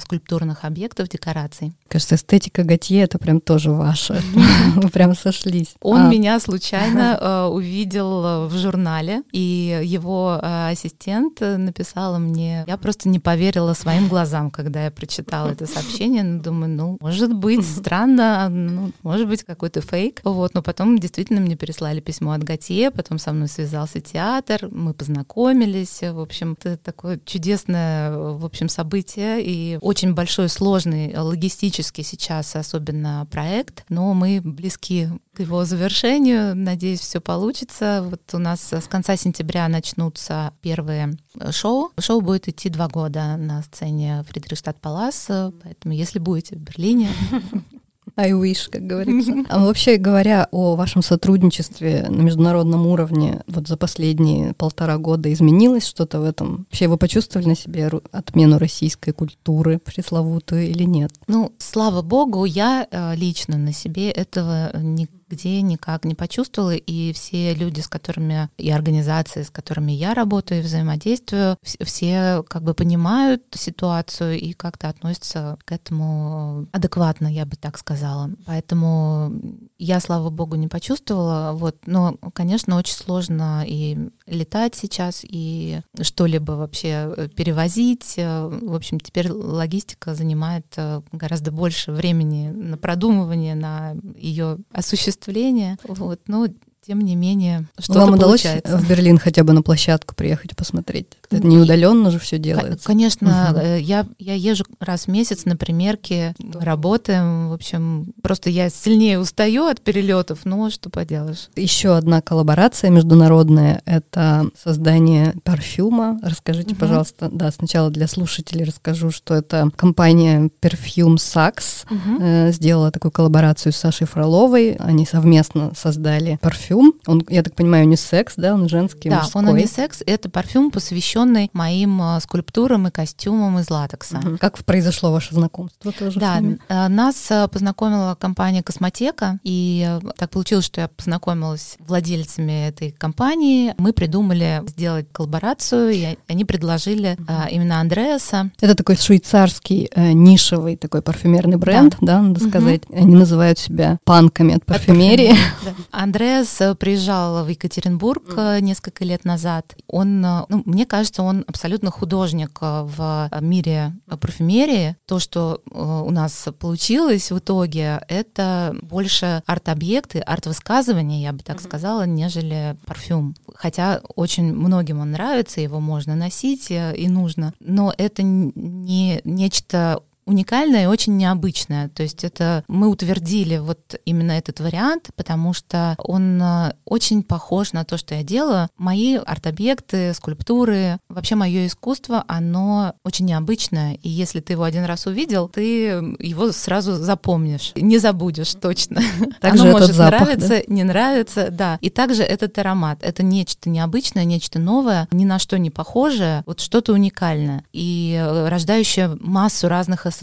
скульптурных 0.00 0.64
объектов, 0.64 1.08
декораций. 1.08 1.72
Кажется, 2.00 2.14
эстетика 2.14 2.64
Готье— 2.64 3.02
это 3.02 3.18
прям 3.18 3.42
тоже 3.42 3.70
ваша. 3.72 4.22
Вы 4.76 4.88
прям 4.88 5.14
сошлись. 5.14 5.74
Он 5.82 6.06
а. 6.06 6.08
меня 6.08 6.40
случайно 6.40 7.18
э, 7.20 7.44
увидел 7.52 8.24
э, 8.24 8.46
в 8.46 8.56
журнале, 8.56 9.22
и 9.32 9.82
его 9.84 10.40
э, 10.40 10.70
ассистент 10.70 11.40
написала 11.40 12.16
мне... 12.16 12.64
Я 12.66 12.78
просто 12.78 13.10
не 13.10 13.18
поверила 13.18 13.74
своим 13.74 14.08
глазам, 14.08 14.50
когда 14.50 14.84
я 14.84 14.90
прочитала 14.90 15.50
это 15.50 15.66
сообщение. 15.66 16.22
Ну, 16.22 16.40
думаю, 16.40 16.70
ну, 16.70 16.96
может 17.02 17.34
быть, 17.34 17.66
странно, 17.68 18.48
ну, 18.48 18.92
может 19.02 19.28
быть, 19.28 19.44
какой-то 19.44 19.82
фейк. 19.82 20.22
Вот, 20.24 20.54
но 20.54 20.62
потом 20.62 20.98
действительно 20.98 21.42
мне 21.42 21.54
переслали 21.54 22.00
письмо 22.00 22.32
от 22.32 22.44
Готье, 22.44 22.90
потом 22.90 23.18
со 23.18 23.34
мной 23.34 23.48
связался 23.48 24.00
театр, 24.00 24.68
мы 24.70 24.94
познакомились. 24.94 26.00
В 26.00 26.20
общем, 26.20 26.56
это 26.58 26.78
такое 26.78 27.20
чудесное, 27.26 28.16
в 28.16 28.46
общем, 28.46 28.70
событие 28.70 29.44
и 29.44 29.76
очень 29.82 30.14
большой, 30.14 30.48
сложный 30.48 31.14
логистический 31.14 31.89
сейчас 32.02 32.54
особенно 32.56 33.26
проект, 33.30 33.84
но 33.88 34.14
мы 34.14 34.40
близки 34.42 35.08
к 35.34 35.40
его 35.40 35.64
завершению. 35.64 36.54
Надеюсь, 36.54 37.00
все 37.00 37.20
получится. 37.20 38.04
Вот 38.08 38.22
у 38.32 38.38
нас 38.38 38.72
с 38.72 38.86
конца 38.88 39.16
сентября 39.16 39.68
начнутся 39.68 40.52
первые 40.60 41.16
шоу. 41.50 41.92
Шоу 41.98 42.20
будет 42.20 42.48
идти 42.48 42.68
два 42.68 42.88
года 42.88 43.36
на 43.36 43.62
сцене 43.62 44.24
Фридрихштадт 44.28 44.80
Палас, 44.80 45.26
поэтому 45.62 45.94
если 45.94 46.18
будете 46.18 46.56
в 46.56 46.60
Берлине, 46.60 47.08
I 48.16 48.32
wish, 48.32 48.68
как 48.70 48.86
говорится. 48.86 49.32
А 49.48 49.64
вообще 49.64 49.96
говоря 49.96 50.48
о 50.50 50.76
вашем 50.76 51.02
сотрудничестве 51.02 52.06
на 52.08 52.20
международном 52.20 52.86
уровне, 52.86 53.42
вот 53.46 53.68
за 53.68 53.76
последние 53.76 54.54
полтора 54.54 54.98
года 54.98 55.32
изменилось 55.32 55.86
что-то 55.86 56.20
в 56.20 56.24
этом? 56.24 56.66
Вообще 56.70 56.88
вы 56.88 56.96
почувствовали 56.96 57.48
на 57.48 57.56
себе 57.56 57.90
отмену 58.12 58.58
российской 58.58 59.12
культуры 59.12 59.78
пресловутую 59.78 60.68
или 60.68 60.84
нет? 60.84 61.12
Ну, 61.26 61.52
слава 61.58 62.02
богу, 62.02 62.44
я 62.44 62.86
э, 62.90 63.14
лично 63.16 63.56
на 63.56 63.72
себе 63.72 64.10
этого 64.10 64.76
не 64.76 65.08
где 65.30 65.62
никак 65.62 66.04
не 66.04 66.14
почувствовала, 66.14 66.74
и 66.74 67.12
все 67.12 67.54
люди, 67.54 67.80
с 67.80 67.88
которыми, 67.88 68.50
и 68.58 68.70
организации, 68.70 69.42
с 69.42 69.50
которыми 69.50 69.92
я 69.92 70.12
работаю 70.12 70.60
и 70.60 70.64
взаимодействую, 70.64 71.56
все 71.62 72.42
как 72.48 72.62
бы 72.62 72.74
понимают 72.74 73.44
ситуацию 73.52 74.38
и 74.38 74.52
как-то 74.52 74.88
относятся 74.88 75.56
к 75.64 75.72
этому 75.72 76.66
адекватно, 76.72 77.28
я 77.28 77.46
бы 77.46 77.56
так 77.56 77.78
сказала. 77.78 78.30
Поэтому 78.46 79.32
я, 79.78 80.00
слава 80.00 80.30
богу, 80.30 80.56
не 80.56 80.68
почувствовала, 80.68 81.52
вот, 81.52 81.76
но, 81.86 82.16
конечно, 82.34 82.76
очень 82.76 82.94
сложно 82.94 83.64
и 83.66 84.10
летать 84.30 84.74
сейчас, 84.74 85.20
и 85.22 85.80
что-либо 86.00 86.52
вообще 86.52 87.28
перевозить. 87.34 88.14
В 88.16 88.74
общем, 88.74 89.00
теперь 89.00 89.30
логистика 89.30 90.14
занимает 90.14 90.64
гораздо 91.12 91.50
больше 91.50 91.92
времени 91.92 92.48
на 92.48 92.78
продумывание, 92.78 93.54
на 93.54 93.96
ее 94.16 94.58
осуществление. 94.72 95.76
Вот, 95.84 96.20
но 96.26 96.46
тем 96.86 97.02
не 97.02 97.14
менее, 97.14 97.68
что-то 97.78 98.00
Вам 98.00 98.14
удалось 98.14 98.42
получается. 98.42 98.78
в 98.78 98.88
Берлин 98.88 99.18
хотя 99.18 99.44
бы 99.44 99.52
на 99.52 99.62
площадку 99.62 100.14
приехать 100.14 100.52
и 100.52 100.54
посмотреть? 100.54 101.08
Это 101.30 101.46
не 101.46 101.58
удаленно 101.58 102.10
же 102.10 102.18
все 102.18 102.38
делается. 102.38 102.86
Конечно, 102.86 103.54
угу. 103.54 103.76
я, 103.76 104.06
я 104.18 104.34
езжу 104.34 104.64
раз 104.80 105.04
в 105.04 105.08
месяц 105.08 105.44
на 105.44 105.56
примерки, 105.56 106.34
работаем. 106.54 107.50
В 107.50 107.52
общем, 107.52 108.12
просто 108.22 108.50
я 108.50 108.68
сильнее 108.68 109.20
устаю 109.20 109.66
от 109.66 109.80
перелетов, 109.80 110.40
но 110.44 110.70
что 110.70 110.90
поделаешь. 110.90 111.48
Еще 111.54 111.96
одна 111.96 112.20
коллаборация 112.20 112.90
международная— 112.90 113.80
это 113.86 114.46
создание 114.60 115.34
парфюма. 115.44 116.18
Расскажите, 116.22 116.72
угу. 116.72 116.80
пожалуйста, 116.80 117.28
да, 117.30 117.50
сначала 117.52 117.90
для 117.90 118.08
слушателей 118.08 118.64
расскажу, 118.64 119.10
что 119.10 119.34
это 119.34 119.70
компания 119.76 120.50
Perfume 120.60 121.16
Saks 121.16 121.86
угу. 121.88 122.22
э, 122.22 122.52
сделала 122.52 122.90
такую 122.90 123.12
коллаборацию 123.12 123.72
с 123.72 123.76
Сашей 123.76 124.06
Фроловой. 124.06 124.74
Они 124.80 125.06
совместно 125.06 125.72
создали 125.76 126.38
парфюм. 126.42 126.94
Он, 127.06 127.24
я 127.28 127.42
так 127.42 127.54
понимаю, 127.54 127.86
не 127.86 127.96
секс, 127.96 128.34
да, 128.36 128.54
он 128.54 128.68
женский, 128.68 129.10
Да, 129.10 129.20
мужской. 129.20 129.44
он 129.46 129.56
не 129.56 129.66
секс. 129.66 130.02
Это 130.04 130.28
парфюм, 130.28 130.70
посвященный 130.70 131.19
посвященный 131.20 131.50
моим 131.52 132.00
а, 132.02 132.20
скульптурам 132.20 132.88
и 132.88 132.90
костюмам 132.90 133.58
из 133.58 133.70
латекса. 133.70 134.18
Угу. 134.18 134.38
Как 134.38 134.58
произошло 134.64 135.12
ваше 135.12 135.34
знакомство 135.34 135.92
тоже? 135.92 136.18
Да, 136.18 136.40
а, 136.68 136.88
нас 136.88 137.30
а, 137.30 137.48
познакомила 137.48 138.16
компания 138.18 138.62
Космотека, 138.62 139.38
и 139.42 139.98
так 140.16 140.30
получилось, 140.30 140.64
что 140.64 140.82
я 140.82 140.88
познакомилась 140.88 141.60
с 141.60 141.76
владельцами 141.86 142.68
этой 142.68 142.92
компании. 142.92 143.74
Мы 143.78 143.92
придумали 143.92 144.62
сделать 144.66 145.06
коллаборацию, 145.12 145.90
и 145.90 146.18
они 146.28 146.44
предложили 146.44 147.16
угу. 147.18 147.32
именно 147.50 147.80
Андреаса. 147.80 148.50
Это 148.60 148.74
такой 148.74 148.96
швейцарский 148.96 149.90
э, 149.94 150.12
нишевый 150.12 150.76
такой 150.76 151.02
парфюмерный 151.02 151.56
бренд, 151.56 151.96
да, 152.00 152.18
да 152.18 152.22
надо 152.22 152.40
угу. 152.40 152.50
сказать. 152.50 152.82
Они 152.92 153.14
называют 153.14 153.58
себя 153.58 153.98
панками 154.04 154.54
от 154.56 154.64
парфюмерии. 154.64 155.34
Да. 155.62 155.72
Андреас 155.90 156.60
э, 156.60 156.74
приезжал 156.74 157.44
в 157.44 157.48
Екатеринбург 157.48 158.34
несколько 158.60 159.04
лет 159.04 159.24
назад. 159.24 159.74
Он, 159.88 160.20
ну, 160.20 160.62
мне 160.64 160.86
кажется, 160.86 161.09
кажется, 161.10 161.22
он 161.22 161.44
абсолютно 161.46 161.90
художник 161.90 162.58
э, 162.60 162.82
в 162.84 163.30
мире 163.40 163.92
парфюмерии. 164.06 164.96
То, 165.06 165.18
что 165.18 165.60
э, 165.70 166.02
у 166.06 166.10
нас 166.10 166.48
получилось 166.58 167.32
в 167.32 167.38
итоге, 167.38 168.00
это 168.08 168.74
больше 168.82 169.42
арт-объекты, 169.46 170.20
арт-высказывания, 170.20 171.22
я 171.22 171.32
бы 171.32 171.40
так 171.40 171.60
сказала, 171.60 172.06
нежели 172.06 172.76
парфюм. 172.86 173.34
Хотя 173.54 174.00
очень 174.14 174.54
многим 174.54 175.00
он 175.00 175.12
нравится, 175.12 175.60
его 175.60 175.80
можно 175.80 176.14
носить 176.14 176.70
э, 176.70 176.94
и 176.96 177.08
нужно, 177.08 177.52
но 177.60 177.92
это 177.96 178.22
не 178.22 179.20
нечто 179.24 180.02
уникальное 180.30 180.84
и 180.84 180.86
очень 180.86 181.16
необычное. 181.16 181.88
То 181.88 182.02
есть 182.02 182.24
это 182.24 182.64
мы 182.68 182.88
утвердили 182.88 183.58
вот 183.58 183.96
именно 184.04 184.32
этот 184.32 184.60
вариант, 184.60 185.10
потому 185.16 185.52
что 185.52 185.96
он 185.98 186.40
э, 186.40 186.74
очень 186.84 187.22
похож 187.22 187.72
на 187.72 187.84
то, 187.84 187.98
что 187.98 188.14
я 188.14 188.22
делаю. 188.22 188.68
Мои 188.78 189.16
арт-объекты, 189.16 190.14
скульптуры, 190.14 190.98
вообще 191.08 191.34
мое 191.34 191.66
искусство, 191.66 192.24
оно 192.28 192.94
очень 193.04 193.26
необычное. 193.26 193.94
И 193.94 194.08
если 194.08 194.40
ты 194.40 194.54
его 194.54 194.62
один 194.62 194.84
раз 194.84 195.06
увидел, 195.06 195.48
ты 195.48 195.86
его 196.18 196.52
сразу 196.52 196.94
запомнишь, 196.94 197.72
не 197.74 197.98
забудешь 197.98 198.54
точно. 198.54 199.02
Также 199.40 199.64
оно 199.64 199.72
может 199.72 199.94
запах, 199.94 200.20
нравиться, 200.20 200.48
да? 200.48 200.62
не 200.68 200.84
нравится, 200.84 201.48
да. 201.50 201.78
И 201.80 201.90
также 201.90 202.22
этот 202.22 202.56
аромат. 202.58 202.98
Это 203.02 203.22
нечто 203.22 203.68
необычное, 203.68 204.24
нечто 204.24 204.58
новое, 204.58 205.08
ни 205.10 205.24
на 205.24 205.38
что 205.38 205.58
не 205.58 205.70
похожее, 205.70 206.42
вот 206.46 206.60
что-то 206.60 206.92
уникальное. 206.92 207.64
И 207.72 208.16
э, 208.18 208.48
рождающее 208.48 209.16
массу 209.20 209.68
разных 209.68 210.06
ассоциаций, 210.06 210.19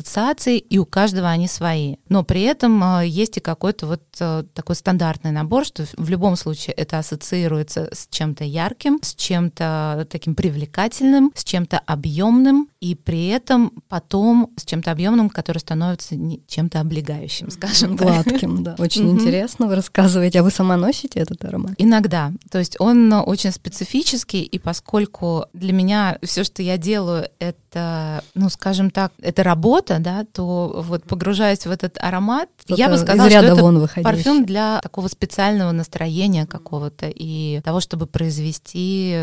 и 0.47 0.77
у 0.77 0.85
каждого 0.85 1.29
они 1.29 1.47
свои. 1.47 1.95
Но 2.09 2.23
при 2.23 2.41
этом 2.43 2.83
э, 2.83 3.07
есть 3.07 3.37
и 3.37 3.41
какой-то 3.41 3.87
вот 3.87 4.03
э, 4.19 4.43
такой 4.53 4.75
стандартный 4.75 5.31
набор, 5.31 5.65
что 5.65 5.85
в 5.97 6.09
любом 6.09 6.35
случае 6.35 6.73
это 6.73 6.99
ассоциируется 6.99 7.89
с 7.91 8.07
чем-то 8.09 8.43
ярким, 8.43 8.99
с 9.01 9.15
чем-то 9.15 10.07
таким 10.09 10.35
привлекательным, 10.35 11.31
с 11.35 11.43
чем-то 11.43 11.79
объемным, 11.79 12.69
и 12.79 12.95
при 12.95 13.27
этом 13.27 13.71
потом 13.87 14.51
с 14.55 14.65
чем-то 14.65 14.91
объемным, 14.91 15.29
который 15.29 15.59
становится 15.59 16.15
чем-то 16.47 16.79
облегающим, 16.79 17.49
скажем 17.49 17.97
так. 17.97 18.07
Гладким, 18.07 18.63
да. 18.63 18.75
Очень 18.79 19.09
интересно 19.09 19.67
вы 19.67 19.75
рассказываете. 19.75 20.39
А 20.39 20.43
вы 20.43 20.51
сама 20.51 20.77
носите 20.77 21.19
этот 21.19 21.43
аромат? 21.43 21.73
Иногда. 21.77 22.31
То 22.51 22.59
есть 22.59 22.77
он 22.79 23.11
э, 23.11 23.19
очень 23.21 23.51
специфический, 23.51 24.43
и 24.43 24.59
поскольку 24.59 25.45
для 25.53 25.73
меня 25.73 26.17
все, 26.23 26.43
что 26.43 26.61
я 26.61 26.77
делаю, 26.77 27.29
это, 27.39 28.23
ну, 28.35 28.49
скажем 28.49 28.91
так, 28.91 29.11
это 29.21 29.43
работа, 29.43 29.87
да, 30.00 30.25
то 30.32 30.84
вот 30.86 31.03
погружаясь 31.03 31.65
в 31.65 31.72
этот 31.72 31.98
аромат, 32.00 32.50
я 32.67 32.89
бы 32.89 32.98
сказала, 32.98 33.29
что 33.29 33.39
это 33.39 33.56
вон 33.56 33.79
выходящее. 33.79 34.03
парфюм 34.03 34.46
для 34.46 34.79
такого 34.82 35.08
специального 35.08 35.72
настроения 35.72 36.46
какого-то 36.46 37.08
и 37.10 37.62
того, 37.63 37.79
чтобы 37.79 38.08
произвести 38.08 39.15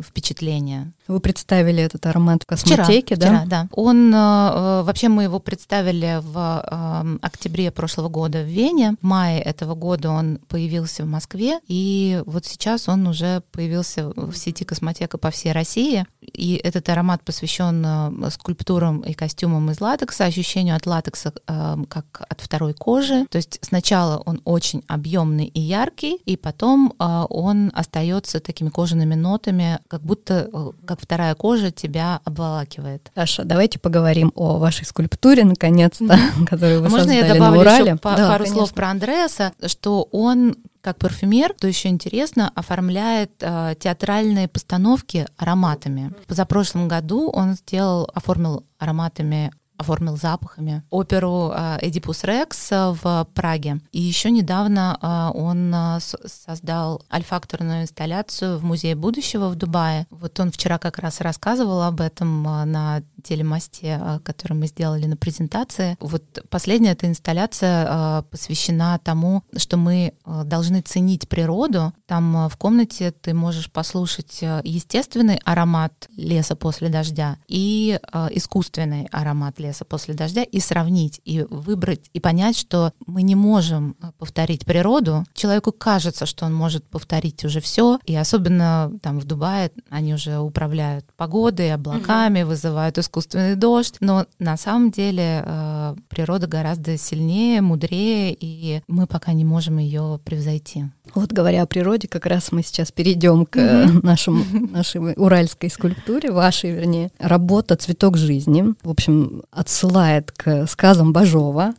впечатление. 0.00 0.92
Вы 1.08 1.20
представили 1.20 1.82
этот 1.82 2.06
аромат 2.06 2.42
в 2.42 2.56
Вчера, 2.56 2.76
космотеке, 2.78 3.16
да? 3.16 3.26
вчера, 3.26 3.44
да. 3.46 3.68
Он 3.72 4.12
э, 4.14 4.16
э, 4.16 4.82
вообще 4.82 5.08
мы 5.08 5.24
его 5.24 5.38
представили 5.38 6.20
в 6.22 6.64
э, 6.64 7.18
октябре 7.22 7.70
прошлого 7.70 8.08
года 8.08 8.42
в 8.42 8.46
Вене. 8.46 8.96
В 9.00 9.06
мае 9.06 9.40
этого 9.40 9.74
года 9.74 10.10
он 10.10 10.38
появился 10.48 11.04
в 11.04 11.06
Москве, 11.06 11.60
и 11.68 12.22
вот 12.26 12.44
сейчас 12.46 12.88
он 12.88 13.06
уже 13.06 13.42
появился 13.52 14.08
в 14.16 14.34
сети 14.34 14.64
космотека 14.64 15.18
по 15.18 15.30
всей 15.30 15.52
России. 15.52 16.06
И 16.20 16.54
этот 16.56 16.88
аромат 16.88 17.22
посвящен 17.22 17.84
э, 17.86 18.30
скульптурам 18.30 19.00
и 19.00 19.12
костюмам 19.12 19.53
из 19.70 19.80
латекса, 19.80 20.24
ощущению 20.24 20.76
от 20.76 20.86
латекса 20.86 21.32
э, 21.46 21.76
как 21.88 22.22
от 22.28 22.40
второй 22.40 22.74
кожи. 22.74 23.26
То 23.30 23.36
есть 23.38 23.58
сначала 23.62 24.22
он 24.26 24.40
очень 24.44 24.82
объемный 24.88 25.46
и 25.46 25.60
яркий, 25.60 26.14
и 26.26 26.36
потом 26.36 26.92
э, 26.98 27.24
он 27.30 27.70
остается 27.74 28.40
такими 28.40 28.68
кожаными 28.68 29.14
нотами, 29.14 29.78
как 29.88 30.02
будто 30.02 30.48
э, 30.52 30.70
как 30.86 31.00
вторая 31.00 31.34
кожа 31.34 31.70
тебя 31.70 32.20
обволакивает. 32.24 33.10
Саша, 33.14 33.44
давайте 33.44 33.78
поговорим 33.78 34.32
о 34.34 34.58
вашей 34.58 34.84
скульптуре, 34.86 35.44
наконец-то, 35.44 36.18
которую 36.48 36.80
вы 36.80 36.86
А 36.86 36.90
Можно 36.90 37.10
я 37.12 37.20
создали 37.20 37.38
добавлю 37.38 37.54
на 37.56 37.60
Урале. 37.60 37.84
еще 37.92 37.96
па- 37.96 38.16
Да, 38.16 38.28
пару 38.28 38.44
конечно. 38.44 38.56
слов 38.56 38.74
про 38.74 38.90
Андреаса, 38.90 39.52
что 39.66 40.08
он 40.12 40.56
как 40.84 40.98
парфюмер, 40.98 41.54
то 41.54 41.66
еще 41.66 41.88
интересно, 41.88 42.52
оформляет 42.54 43.32
э, 43.40 43.74
театральные 43.80 44.48
постановки 44.48 45.26
ароматами. 45.38 46.12
В 46.24 46.26
позапрошлом 46.26 46.88
году 46.88 47.30
он 47.30 47.54
сделал, 47.54 48.10
оформил 48.14 48.64
ароматами 48.78 49.50
оформил 49.76 50.16
запахами 50.16 50.82
оперу 50.90 51.50
э, 51.52 51.78
Эдипус 51.82 52.24
Рекс 52.24 52.70
в 52.70 53.28
Праге. 53.34 53.80
И 53.92 54.00
еще 54.00 54.30
недавно 54.30 54.98
э, 55.00 55.36
он 55.38 55.74
э, 55.74 55.98
создал 56.00 57.02
альфакторную 57.12 57.82
инсталляцию 57.82 58.58
в 58.58 58.64
Музее 58.64 58.94
будущего 58.94 59.48
в 59.48 59.56
Дубае. 59.56 60.06
Вот 60.10 60.38
он 60.38 60.52
вчера 60.52 60.78
как 60.78 60.98
раз 60.98 61.20
рассказывал 61.20 61.82
об 61.82 62.00
этом 62.00 62.42
на 62.42 63.02
телемосте, 63.24 63.98
э, 64.00 64.18
который 64.22 64.52
мы 64.52 64.66
сделали 64.66 65.06
на 65.06 65.16
презентации. 65.16 65.96
Вот 66.00 66.22
последняя 66.50 66.92
эта 66.92 67.08
инсталляция 67.08 67.86
э, 67.88 68.22
посвящена 68.30 69.00
тому, 69.02 69.42
что 69.56 69.76
мы 69.76 70.12
э, 70.12 70.42
должны 70.44 70.82
ценить 70.82 71.28
природу. 71.28 71.92
Там 72.06 72.48
в 72.48 72.56
комнате 72.56 73.10
ты 73.10 73.34
можешь 73.34 73.70
послушать 73.70 74.42
естественный 74.42 75.40
аромат 75.44 76.08
леса 76.16 76.54
после 76.54 76.88
дождя 76.88 77.38
и 77.48 77.98
искусственный 78.30 79.08
аромат 79.10 79.58
леса 79.58 79.84
после 79.84 80.14
дождя 80.14 80.42
и 80.42 80.60
сравнить, 80.60 81.20
и 81.24 81.46
выбрать, 81.48 82.10
и 82.12 82.20
понять, 82.20 82.56
что 82.56 82.92
мы 83.06 83.22
не 83.22 83.34
можем 83.34 83.96
повторить 84.18 84.64
природу. 84.66 85.24
Человеку 85.32 85.72
кажется, 85.72 86.26
что 86.26 86.44
он 86.44 86.54
может 86.54 86.86
повторить 86.86 87.44
уже 87.44 87.60
все, 87.60 87.98
и 88.04 88.14
особенно 88.14 88.92
там 89.02 89.18
в 89.18 89.24
Дубае 89.24 89.70
они 89.88 90.14
уже 90.14 90.38
управляют 90.38 91.06
погодой, 91.16 91.72
облаками, 91.72 92.42
вызывают 92.42 92.98
искусственный 92.98 93.13
дождь, 93.56 93.96
но 94.00 94.26
на 94.38 94.56
самом 94.56 94.90
деле 94.90 95.42
э, 95.44 95.96
природа 96.08 96.46
гораздо 96.46 96.96
сильнее, 96.96 97.60
мудрее, 97.60 98.36
и 98.38 98.82
мы 98.88 99.06
пока 99.06 99.32
не 99.32 99.44
можем 99.44 99.78
ее 99.78 100.20
превзойти. 100.24 100.84
Вот 101.14 101.32
говоря 101.32 101.62
о 101.62 101.66
природе, 101.66 102.08
как 102.08 102.26
раз 102.26 102.50
мы 102.52 102.62
сейчас 102.62 102.90
перейдем 102.90 103.46
к 103.46 103.56
э, 103.56 103.86
нашему, 104.02 104.44
нашей 104.70 105.14
уральской 105.16 105.70
скульптуре, 105.70 106.32
вашей, 106.32 106.72
вернее. 106.72 107.10
Работа 107.18 107.76
«Цветок 107.76 108.16
жизни», 108.16 108.74
в 108.82 108.90
общем, 108.90 109.42
отсылает 109.50 110.32
к 110.32 110.66
сказам 110.66 111.12
Бажова. 111.12 111.74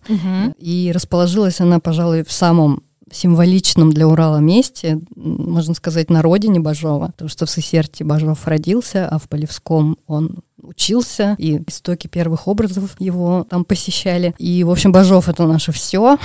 И 0.57 0.91
расположилась 0.93 1.61
она, 1.61 1.79
пожалуй, 1.79 2.23
в 2.23 2.31
самом 2.31 2.83
символичном 3.11 3.91
для 3.91 4.07
Урала 4.07 4.37
месте, 4.37 4.99
можно 5.15 5.73
сказать, 5.73 6.09
на 6.09 6.21
родине 6.21 6.59
Бажова, 6.59 7.07
потому 7.07 7.29
что 7.29 7.45
в 7.45 7.49
Сысерте 7.49 8.03
Бажов 8.03 8.47
родился, 8.47 9.07
а 9.07 9.19
в 9.19 9.29
Полевском 9.29 9.97
он 10.07 10.39
учился, 10.75 11.35
и 11.37 11.61
истоки 11.67 12.07
первых 12.07 12.47
образов 12.47 12.95
его 12.99 13.45
там 13.49 13.65
посещали. 13.65 14.35
И, 14.37 14.63
в 14.63 14.71
общем, 14.71 14.91
Бажов— 14.91 15.29
это 15.29 15.45
наше 15.45 15.71
все. 15.71 16.17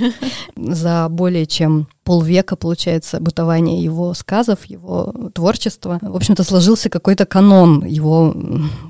За 0.56 1.08
более 1.10 1.46
чем 1.46 1.88
полвека, 2.04 2.56
получается, 2.56 3.20
бытования 3.20 3.80
его 3.82 4.12
сказов, 4.14 4.64
его 4.64 5.12
творчества. 5.34 5.98
В 6.02 6.16
общем-то, 6.16 6.42
сложился 6.44 6.88
какой-то 6.88 7.26
канон 7.26 7.84
его 7.84 8.34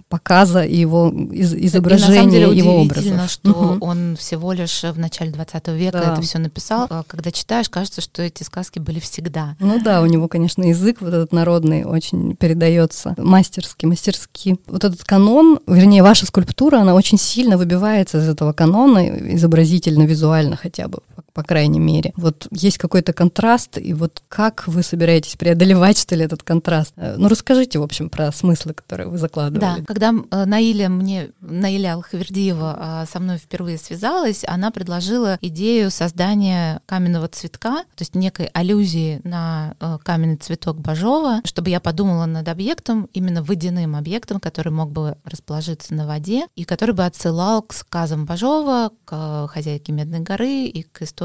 показа 0.09 0.63
и 0.63 0.77
его 0.77 1.09
из- 1.09 1.53
И 1.53 1.57
на 1.57 1.59
самом 1.59 1.67
изображения 1.67 2.31
деле 2.31 2.57
его 2.59 2.81
образов. 2.83 3.31
что 3.31 3.77
он 3.81 4.17
всего 4.17 4.53
лишь 4.53 4.83
в 4.83 4.99
начале 4.99 5.31
20 5.31 5.69
века 5.77 5.99
Да. 5.99 6.13
это 6.15 6.23
все 6.23 6.39
написал. 6.39 6.87
А 6.91 7.03
Когда 7.07 7.31
читаешь, 7.31 7.69
кажется, 7.69 8.01
что 8.01 8.23
эти 8.23 8.43
сказки 8.43 8.79
были 8.79 8.99
всегда. 9.01 9.57
Ну 9.59 9.81
да, 9.83 10.03
у 10.03 10.07
него, 10.07 10.29
конечно, 10.29 10.63
язык 10.65 10.99
вот 11.01 11.09
этот 11.09 11.33
народный 11.33 11.85
очень 11.85 12.35
передается 12.37 13.15
мастерски, 13.19 13.87
мастерски. 13.87 14.57
Вот 14.67 14.85
этот 14.85 15.05
канон, 15.05 15.59
вернее, 15.67 16.03
ваша 16.03 16.27
скульптура, 16.27 16.79
она 16.81 16.95
очень 16.95 17.19
сильно 17.19 17.57
выбивается 17.57 18.19
из 18.19 18.29
этого 18.29 18.53
канона, 18.53 19.35
изобразительно, 19.35 20.03
визуально 20.05 20.57
хотя 20.57 20.89
бы, 20.89 21.01
по, 21.33 21.43
крайней 21.43 21.81
мере. 21.81 22.13
Вот 22.17 22.47
есть 22.51 22.79
какой-то 22.79 23.13
контраст, 23.13 23.79
и 23.79 23.95
вот 23.95 24.23
как 24.29 24.67
вы 24.69 24.83
собираетесь 24.83 25.37
преодолевать, 25.37 25.99
что 25.99 26.15
ли, 26.15 26.25
этот 26.25 26.43
контраст? 26.43 26.93
Э, 26.97 27.17
Ну, 27.17 27.29
расскажите, 27.29 27.79
в 27.79 27.83
общем, 27.83 28.11
про 28.11 28.31
смыслы, 28.33 28.75
которые 28.75 29.09
вы 29.09 29.15
Да, 29.17 29.21
закладывали. 29.21 29.85
когда 29.85 30.13
э, 30.31 30.45
Наиля 30.45 30.89
мне, 30.89 31.31
Наиля 31.41 31.95
Алхавердиева 31.95 33.03
э, 33.05 33.11
со 33.11 33.19
мной 33.21 33.39
впервые 33.39 33.79
связалась, 33.79 34.45
она 34.47 34.71
предложила 34.71 35.39
идею 35.41 35.91
создания 35.91 36.81
каменного 36.87 37.29
цветка, 37.29 37.83
то 37.95 38.03
есть 38.03 38.15
некой 38.15 38.47
аллюзии 38.53 39.21
на 39.25 39.75
э, 39.81 39.99
каменный 40.05 40.37
цветок 40.37 40.79
Бажова, 40.79 41.41
чтобы 41.45 41.71
я 41.71 41.81
подумала 41.81 42.27
над 42.27 42.49
объектом, 42.49 43.09
именно 43.13 43.43
водяным 43.43 43.97
объектом, 43.97 44.41
который 44.41 44.73
мог 44.73 44.91
бы 44.91 45.17
расположиться 45.25 45.95
на 45.95 46.07
воде 46.07 46.47
и 46.55 46.65
который 46.65 46.95
бы 46.95 47.05
отсылал 47.05 47.63
к 47.63 47.73
сказам 47.73 48.27
Бажова, 48.27 48.91
к 49.05 49.49
хозяйке 49.49 49.93
Медной 49.93 50.21
горы 50.21 50.65
и 50.67 50.83
к 50.83 51.03
истории 51.03 51.22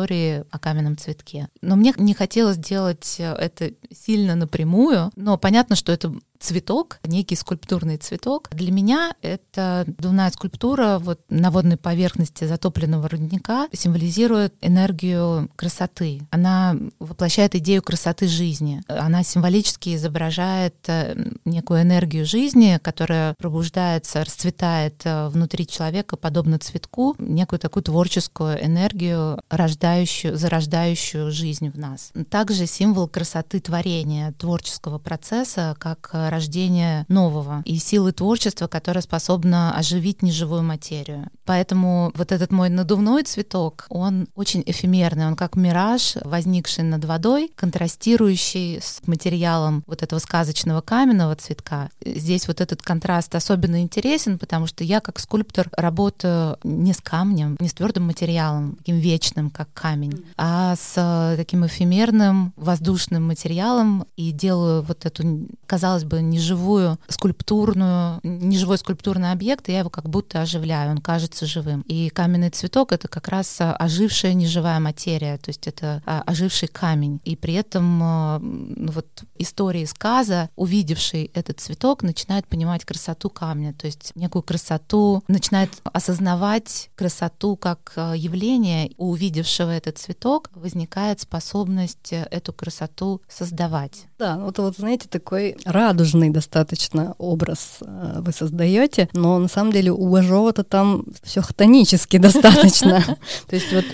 о 0.49 0.59
каменном 0.59 0.97
цветке. 0.97 1.49
Но 1.61 1.75
мне 1.75 1.93
не 1.97 2.13
хотелось 2.13 2.57
делать 2.57 3.15
это 3.19 3.73
сильно 3.91 4.35
напрямую, 4.35 5.11
но 5.15 5.37
понятно, 5.37 5.75
что 5.75 5.91
это 5.91 6.13
цветок, 6.39 6.99
некий 7.03 7.35
скульптурный 7.35 7.97
цветок. 7.97 8.49
Для 8.51 8.71
меня 8.71 9.13
это 9.21 9.85
дувная 9.87 10.29
скульптура 10.31 10.99
вот 10.99 11.21
на 11.29 11.51
водной 11.51 11.77
поверхности 11.77 12.45
затопленного 12.45 13.09
родника 13.09 13.67
символизирует 13.73 14.53
энергию 14.61 15.49
красоты. 15.55 16.21
Она 16.31 16.75
воплощает 16.99 17.55
идею 17.55 17.81
красоты 17.81 18.27
жизни. 18.27 18.81
Она 18.87 19.23
символически 19.23 19.95
изображает 19.95 20.75
э, 20.87 21.15
некую 21.45 21.81
энергию 21.81 22.25
жизни, 22.25 22.79
которая 22.81 23.33
пробуждается, 23.37 24.23
расцветает 24.23 25.01
э, 25.05 25.29
внутри 25.29 25.67
человека, 25.67 26.17
подобно 26.17 26.59
цветку, 26.59 27.15
некую 27.19 27.59
такую 27.59 27.83
творческую 27.83 28.63
энергию, 28.63 29.41
рождающую, 29.49 30.37
зарождающую 30.37 31.31
жизнь 31.31 31.69
в 31.69 31.77
нас. 31.77 32.11
Также 32.29 32.65
символ 32.65 33.07
красоты 33.07 33.59
творения, 33.59 34.33
творческого 34.33 34.99
процесса, 34.99 35.75
как 35.79 36.09
рождения 36.29 37.05
нового 37.07 37.61
и 37.65 37.77
силы 37.77 38.11
творчества, 38.11 38.67
которая 38.67 39.01
способна 39.01 39.75
оживить 39.75 40.21
неживую 40.21 40.63
материю. 40.63 41.29
Поэтому 41.45 42.11
вот 42.15 42.31
этот 42.31 42.51
мой 42.51 42.69
надувной 42.69 43.23
цветок, 43.23 43.85
он 43.89 44.27
очень 44.35 44.63
эфемерный, 44.65 45.27
он 45.27 45.35
как 45.35 45.55
мираж, 45.55 46.15
возникший 46.23 46.83
над 46.83 47.05
водой, 47.05 47.51
контрастирующий 47.55 48.79
с 48.81 49.01
материалом 49.07 49.83
вот 49.87 50.03
этого 50.03 50.19
сказочного 50.19 50.81
каменного 50.81 51.35
цветка. 51.35 51.89
Здесь 52.05 52.47
вот 52.47 52.61
этот 52.61 52.81
контраст 52.81 53.33
особенно 53.35 53.81
интересен, 53.81 54.37
потому 54.37 54.67
что 54.67 54.83
я 54.83 54.99
как 54.99 55.19
скульптор 55.19 55.69
работаю 55.75 56.57
не 56.63 56.93
с 56.93 57.01
камнем, 57.01 57.57
не 57.59 57.69
с 57.69 57.73
твердым 57.73 58.05
материалом, 58.05 58.75
таким 58.77 58.97
вечным, 58.97 59.49
как 59.49 59.71
камень, 59.73 60.25
а 60.37 60.75
с 60.75 61.35
таким 61.37 61.65
эфемерным 61.65 62.53
воздушным 62.55 63.25
материалом 63.27 64.05
и 64.15 64.31
делаю 64.31 64.81
вот 64.81 65.05
эту, 65.05 65.47
казалось 65.65 66.03
бы, 66.03 66.16
неживую 66.21 66.97
скульптурную, 67.07 68.19
неживой 68.23 68.77
скульптурный 68.77 69.31
объект, 69.31 69.67
и 69.69 69.73
я 69.73 69.79
его 69.79 69.89
как 69.89 70.09
будто 70.09 70.41
оживляю, 70.41 70.91
он 70.91 70.99
кажется 70.99 71.45
живым. 71.45 71.81
И 71.81 72.09
каменный 72.09 72.49
цветок— 72.49 72.91
это 72.93 73.07
как 73.07 73.27
раз 73.27 73.57
ожившая 73.59 74.33
неживая 74.33 74.79
материя, 74.79 75.37
то 75.37 75.49
есть 75.49 75.67
это 75.67 76.01
а, 76.05 76.21
оживший 76.25 76.67
камень. 76.67 77.19
И 77.25 77.35
при 77.35 77.53
этом 77.53 77.99
а, 78.01 78.39
ну, 78.39 78.91
вот 78.91 79.23
истории 79.37 79.85
сказа, 79.85 80.49
увидевший 80.55 81.31
этот 81.33 81.59
цветок, 81.59 82.03
начинает 82.03 82.47
понимать 82.47 82.85
красоту 82.85 83.29
камня, 83.29 83.73
то 83.73 83.87
есть 83.87 84.11
некую 84.15 84.43
красоту, 84.43 85.23
начинает 85.27 85.69
осознавать 85.83 86.89
красоту 86.95 87.55
как 87.57 87.93
а, 87.95 88.13
явление. 88.15 88.91
У 88.97 89.17
увидевшего 89.17 89.71
этот 89.71 89.97
цветок 89.97 90.51
возникает 90.53 91.21
способность 91.21 92.13
э, 92.13 92.27
эту 92.29 92.53
красоту 92.53 93.21
создавать. 93.27 94.05
Да, 94.19 94.37
вот, 94.37 94.57
вот 94.57 94.75
знаете, 94.75 95.07
такой 95.07 95.57
радужный 95.63 96.31
достаточно 96.31 97.13
образ 97.19 97.77
э, 97.81 98.19
вы 98.21 98.31
создаете, 98.31 99.09
но 99.13 99.37
на 99.37 99.47
самом 99.47 99.71
деле 99.71 99.91
у 99.91 100.09
Бажова-то 100.09 100.63
там 100.63 101.03
все 101.21 101.41
хтонически 101.41 102.17
достаточно. 102.17 103.03
То 103.47 103.55
есть 103.55 103.71
вот 103.71 103.85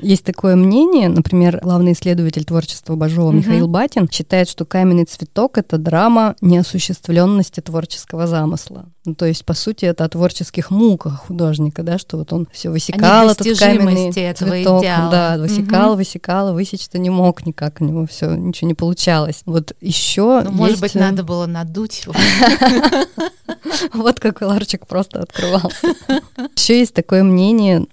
есть 0.00 0.24
такое 0.24 0.56
мнение, 0.56 1.08
например, 1.08 1.60
главный 1.62 1.92
исследователь 1.92 2.44
творчества 2.44 2.96
Бажова 2.96 3.32
Михаил 3.32 3.68
Батин 3.68 4.08
считает, 4.10 4.48
что 4.48 4.64
«Каменный 4.64 5.04
цветок»— 5.04 5.58
это 5.58 5.78
драма 5.78 6.36
неосуществленности 6.40 7.60
творческого 7.60 8.26
замысла. 8.26 8.86
Ну, 9.04 9.14
то 9.14 9.24
есть, 9.24 9.44
по 9.46 9.54
сути, 9.54 9.86
это 9.86 10.04
о 10.04 10.08
творческих 10.08 10.70
муках 10.70 11.26
художника, 11.26 11.82
да, 11.82 11.96
что 11.96 12.18
вот 12.18 12.32
он 12.32 12.46
все 12.52 12.68
высекал 12.68 13.30
этот 13.30 13.58
каменный 13.58 14.10
этого 14.10 14.50
цветок, 14.50 14.82
идеала. 14.82 15.10
да, 15.10 15.38
высекал, 15.38 15.90
угу. 15.90 15.96
высекал, 15.96 16.52
высечь-то 16.52 16.98
не 16.98 17.08
мог 17.08 17.46
никак, 17.46 17.80
у 17.80 17.84
него 17.84 18.06
все 18.06 18.34
ничего 18.34 18.68
не 18.68 18.74
получалось. 18.74 19.40
Вот 19.46 19.72
еще 19.80 20.42
ну, 20.44 20.52
может 20.52 20.80
быть, 20.80 20.94
э, 20.94 20.98
надо 20.98 21.24
было 21.24 21.46
надуть 21.46 22.04
его. 22.04 22.14
Вот 23.92 24.20
как 24.20 24.40
ларчик 24.42 24.86
просто 24.86 25.20
открывался. 25.20 25.94
Еще 26.56 26.80
есть 26.80 26.94
такое 26.94 27.22
мнение, 27.22 27.86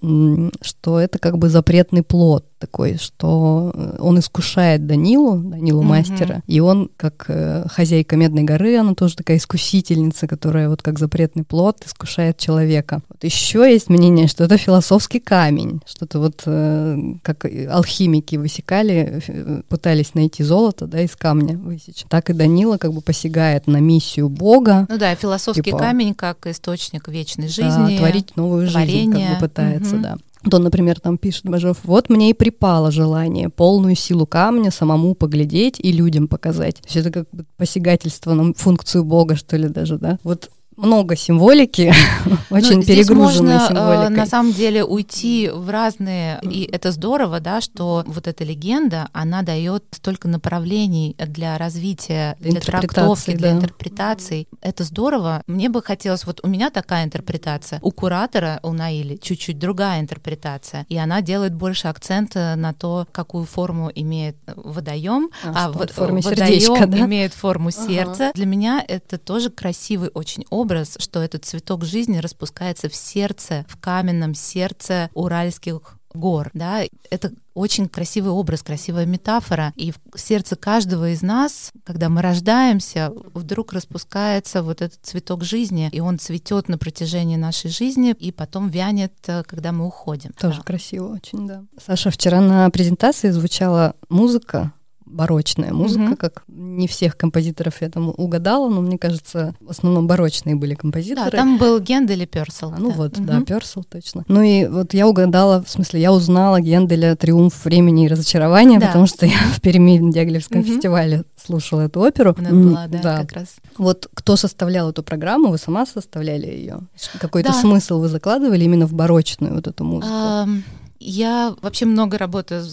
что 0.61 0.99
это 0.99 1.19
как 1.19 1.37
бы 1.37 1.49
запретный 1.85 2.03
плод 2.03 2.45
такой, 2.57 2.97
что 2.97 3.71
э, 3.75 3.97
он 3.99 4.17
искушает 4.17 4.87
Данилу, 4.87 5.37
Данилу 5.37 5.81
mm-hmm. 5.81 5.85
мастера, 5.85 6.43
и 6.47 6.59
он, 6.59 6.89
как 6.97 7.25
э, 7.27 7.65
хозяйка 7.67 8.15
Медной 8.15 8.43
горы, 8.43 8.77
она 8.77 8.95
тоже 8.95 9.15
такая 9.15 9.37
искусительница, 9.37 10.27
которая 10.27 10.69
вот 10.69 10.81
как 10.81 10.97
запретный 10.97 11.43
плод 11.43 11.83
искушает 11.85 12.37
человека. 12.37 13.01
Вот 13.09 13.23
еще 13.23 13.71
есть 13.71 13.89
мнение, 13.89 14.27
что 14.27 14.45
это 14.45 14.57
философский 14.57 15.19
камень, 15.19 15.81
что-то 15.85 16.19
вот 16.19 16.43
э, 16.45 16.97
как 17.21 17.45
алхимики 17.69 18.37
высекали, 18.37 19.21
э, 19.27 19.61
пытались 19.67 20.15
найти 20.15 20.43
золото, 20.43 20.87
да, 20.87 21.01
из 21.01 21.15
камня 21.15 21.57
высечь. 21.57 22.05
Так 22.09 22.29
и 22.29 22.33
Данила 22.33 22.77
как 22.77 22.93
бы 22.93 23.01
посягает 23.01 23.67
на 23.67 23.77
миссию 23.77 24.29
Бога. 24.29 24.87
Ну 24.89 24.97
да, 24.97 25.13
философский 25.15 25.61
типа, 25.61 25.77
камень 25.77 26.15
как 26.15 26.47
источник 26.47 27.09
вечной 27.09 27.47
жизни. 27.47 27.95
Да, 27.95 27.97
творить 27.97 28.35
новую 28.37 28.67
творение. 28.67 29.03
жизнь, 29.03 29.11
как 29.11 29.33
бы 29.33 29.47
пытается, 29.47 29.95
mm-hmm. 29.95 30.01
да 30.01 30.17
то, 30.49 30.59
например, 30.59 30.99
там 30.99 31.17
пишет 31.17 31.45
Бажов, 31.45 31.77
вот 31.83 32.09
мне 32.09 32.29
и 32.29 32.33
припало 32.33 32.91
желание 32.91 33.49
полную 33.49 33.95
силу 33.95 34.25
камня 34.25 34.71
самому 34.71 35.15
поглядеть 35.15 35.79
и 35.79 35.91
людям 35.91 36.27
показать. 36.27 36.75
То 36.75 36.85
есть 36.85 36.95
это 36.95 37.11
как 37.11 37.27
бы 37.31 37.45
посягательство 37.57 38.33
на 38.33 38.53
функцию 38.53 39.03
Бога, 39.03 39.35
что 39.35 39.57
ли, 39.57 39.69
даже, 39.69 39.97
да? 39.97 40.19
Вот 40.23 40.49
много 40.77 41.15
символики, 41.15 41.93
очень 42.49 42.77
ну, 42.77 42.83
перегруженной 42.83 43.53
можно, 43.53 43.67
символикой. 43.67 44.15
на 44.15 44.25
самом 44.25 44.51
деле 44.53 44.83
уйти 44.83 45.49
в 45.49 45.69
разные, 45.69 46.39
и 46.43 46.63
это 46.63 46.91
здорово, 46.91 47.39
да, 47.39 47.61
что 47.61 48.03
вот 48.05 48.27
эта 48.27 48.43
легенда, 48.43 49.09
она 49.13 49.41
дает 49.41 49.83
столько 49.91 50.27
направлений 50.27 51.15
для 51.19 51.57
развития, 51.57 52.35
для 52.39 52.59
трактовки, 52.59 53.31
для 53.35 53.51
да. 53.51 53.57
интерпретаций. 53.57 54.47
Это 54.61 54.83
здорово. 54.83 55.43
Мне 55.47 55.69
бы 55.69 55.81
хотелось, 55.81 56.25
вот 56.25 56.41
у 56.43 56.47
меня 56.47 56.69
такая 56.69 57.05
интерпретация, 57.05 57.79
у 57.81 57.91
куратора, 57.91 58.59
у 58.63 58.73
Наили, 58.73 59.15
чуть-чуть 59.15 59.57
другая 59.57 60.01
интерпретация, 60.01 60.85
и 60.89 60.97
она 60.97 61.21
делает 61.21 61.53
больше 61.53 61.87
акцента 61.87 62.55
на 62.57 62.73
то, 62.73 63.07
какую 63.11 63.45
форму 63.45 63.91
имеет 63.93 64.35
водоем, 64.47 65.29
а, 65.43 65.65
а 65.65 65.71
в, 65.71 65.87
форме 65.87 66.21
водоем 66.21 66.59
сердечка, 66.59 66.87
да? 66.87 66.99
имеет 66.99 67.33
форму 67.33 67.71
сердца. 67.71 68.25
Ага. 68.25 68.31
Для 68.35 68.45
меня 68.45 68.83
это 68.85 69.17
тоже 69.17 69.49
красивый 69.49 70.09
очень 70.13 70.45
образ 70.49 70.64
образ, 70.65 70.97
что 70.99 71.21
этот 71.21 71.45
цветок 71.45 71.85
жизни 71.85 72.17
распускается 72.17 72.89
в 72.89 72.95
сердце, 72.95 73.65
в 73.67 73.77
каменном 73.77 74.33
сердце 74.33 75.11
уральских 75.13 75.99
гор, 76.11 76.49
да, 76.53 76.83
это 77.11 77.33
очень 77.53 77.87
красивый 77.87 78.31
образ, 78.31 78.63
красивая 78.63 79.05
метафора. 79.05 79.73
И 79.75 79.91
в 79.91 80.17
сердце 80.17 80.55
каждого 80.55 81.09
из 81.11 81.21
нас, 81.21 81.71
когда 81.83 82.09
мы 82.09 82.21
рождаемся, 82.21 83.11
вдруг 83.33 83.73
распускается 83.73 84.63
вот 84.63 84.81
этот 84.81 84.99
цветок 85.03 85.43
жизни, 85.43 85.89
и 85.91 85.99
он 85.99 86.17
цветет 86.17 86.67
на 86.67 86.77
протяжении 86.77 87.35
нашей 87.35 87.69
жизни, 87.69 88.15
и 88.17 88.31
потом 88.31 88.69
вянет, 88.69 89.13
э, 89.27 89.43
когда 89.43 89.71
мы 89.71 89.85
уходим. 89.85 90.31
Тоже 90.39 90.57
да. 90.57 90.63
красиво 90.63 91.13
очень, 91.13 91.47
да. 91.47 91.63
Саша, 91.85 92.09
вчера 92.09 92.41
на 92.41 92.69
презентации 92.71 93.29
звучала 93.29 93.95
музыка 94.09 94.73
барочная 95.05 95.71
музыка, 95.71 96.03
mm-hmm. 96.03 96.17
как 96.17 96.43
не 96.47 96.87
всех 96.87 97.17
композиторов 97.17 97.81
я 97.81 97.89
там 97.89 98.13
угадала, 98.15 98.69
но 98.69 98.81
мне 98.81 98.97
кажется, 98.97 99.53
в 99.59 99.69
основном 99.69 100.07
барочные 100.07 100.55
были 100.55 100.73
композиторы. 100.73 101.31
Да, 101.31 101.37
там 101.37 101.57
был 101.57 101.79
Гендель 101.79 102.23
и 102.23 102.25
Персел. 102.25 102.73
А, 102.75 102.77
ну 102.79 102.89
да. 102.89 102.95
вот, 102.95 103.13
mm-hmm. 103.13 103.25
да, 103.25 103.41
Персел 103.41 103.83
точно. 103.83 104.25
Ну 104.27 104.41
и 104.41 104.65
вот 104.65 104.93
я 104.93 105.07
угадала, 105.07 105.63
в 105.63 105.69
смысле, 105.69 106.01
я 106.01 106.11
узнала 106.11 106.59
Генделя 106.59 107.15
«Триумф 107.15 107.65
времени 107.65 108.05
и 108.05 108.07
разочарования», 108.07 108.79
да. 108.79 108.87
потому 108.87 109.07
что 109.07 109.25
я 109.25 109.37
в 109.53 109.61
Перми 109.61 109.99
в 109.99 110.11
Дягилевском 110.11 110.61
mm-hmm. 110.61 110.63
фестивале 110.63 111.23
слушала 111.37 111.81
эту 111.81 112.01
оперу. 112.01 112.35
Она 112.37 112.49
была, 112.49 112.87
да, 112.87 112.99
да, 113.01 113.17
как 113.21 113.31
раз. 113.33 113.55
Вот 113.77 114.09
кто 114.13 114.35
составлял 114.35 114.89
эту 114.89 115.03
программу, 115.03 115.49
вы 115.49 115.57
сама 115.57 115.85
составляли 115.85 116.47
ее? 116.47 116.79
Какой-то 117.19 117.49
да. 117.49 117.59
смысл 117.59 117.99
вы 117.99 118.07
закладывали 118.07 118.63
именно 118.63 118.87
в 118.87 118.93
барочную 118.93 119.53
вот 119.53 119.67
эту 119.67 119.83
музыку? 119.83 120.11
Um... 120.11 120.61
Я 120.97 121.53
вообще 121.61 121.85
много 121.85 122.17
работаю 122.17 122.63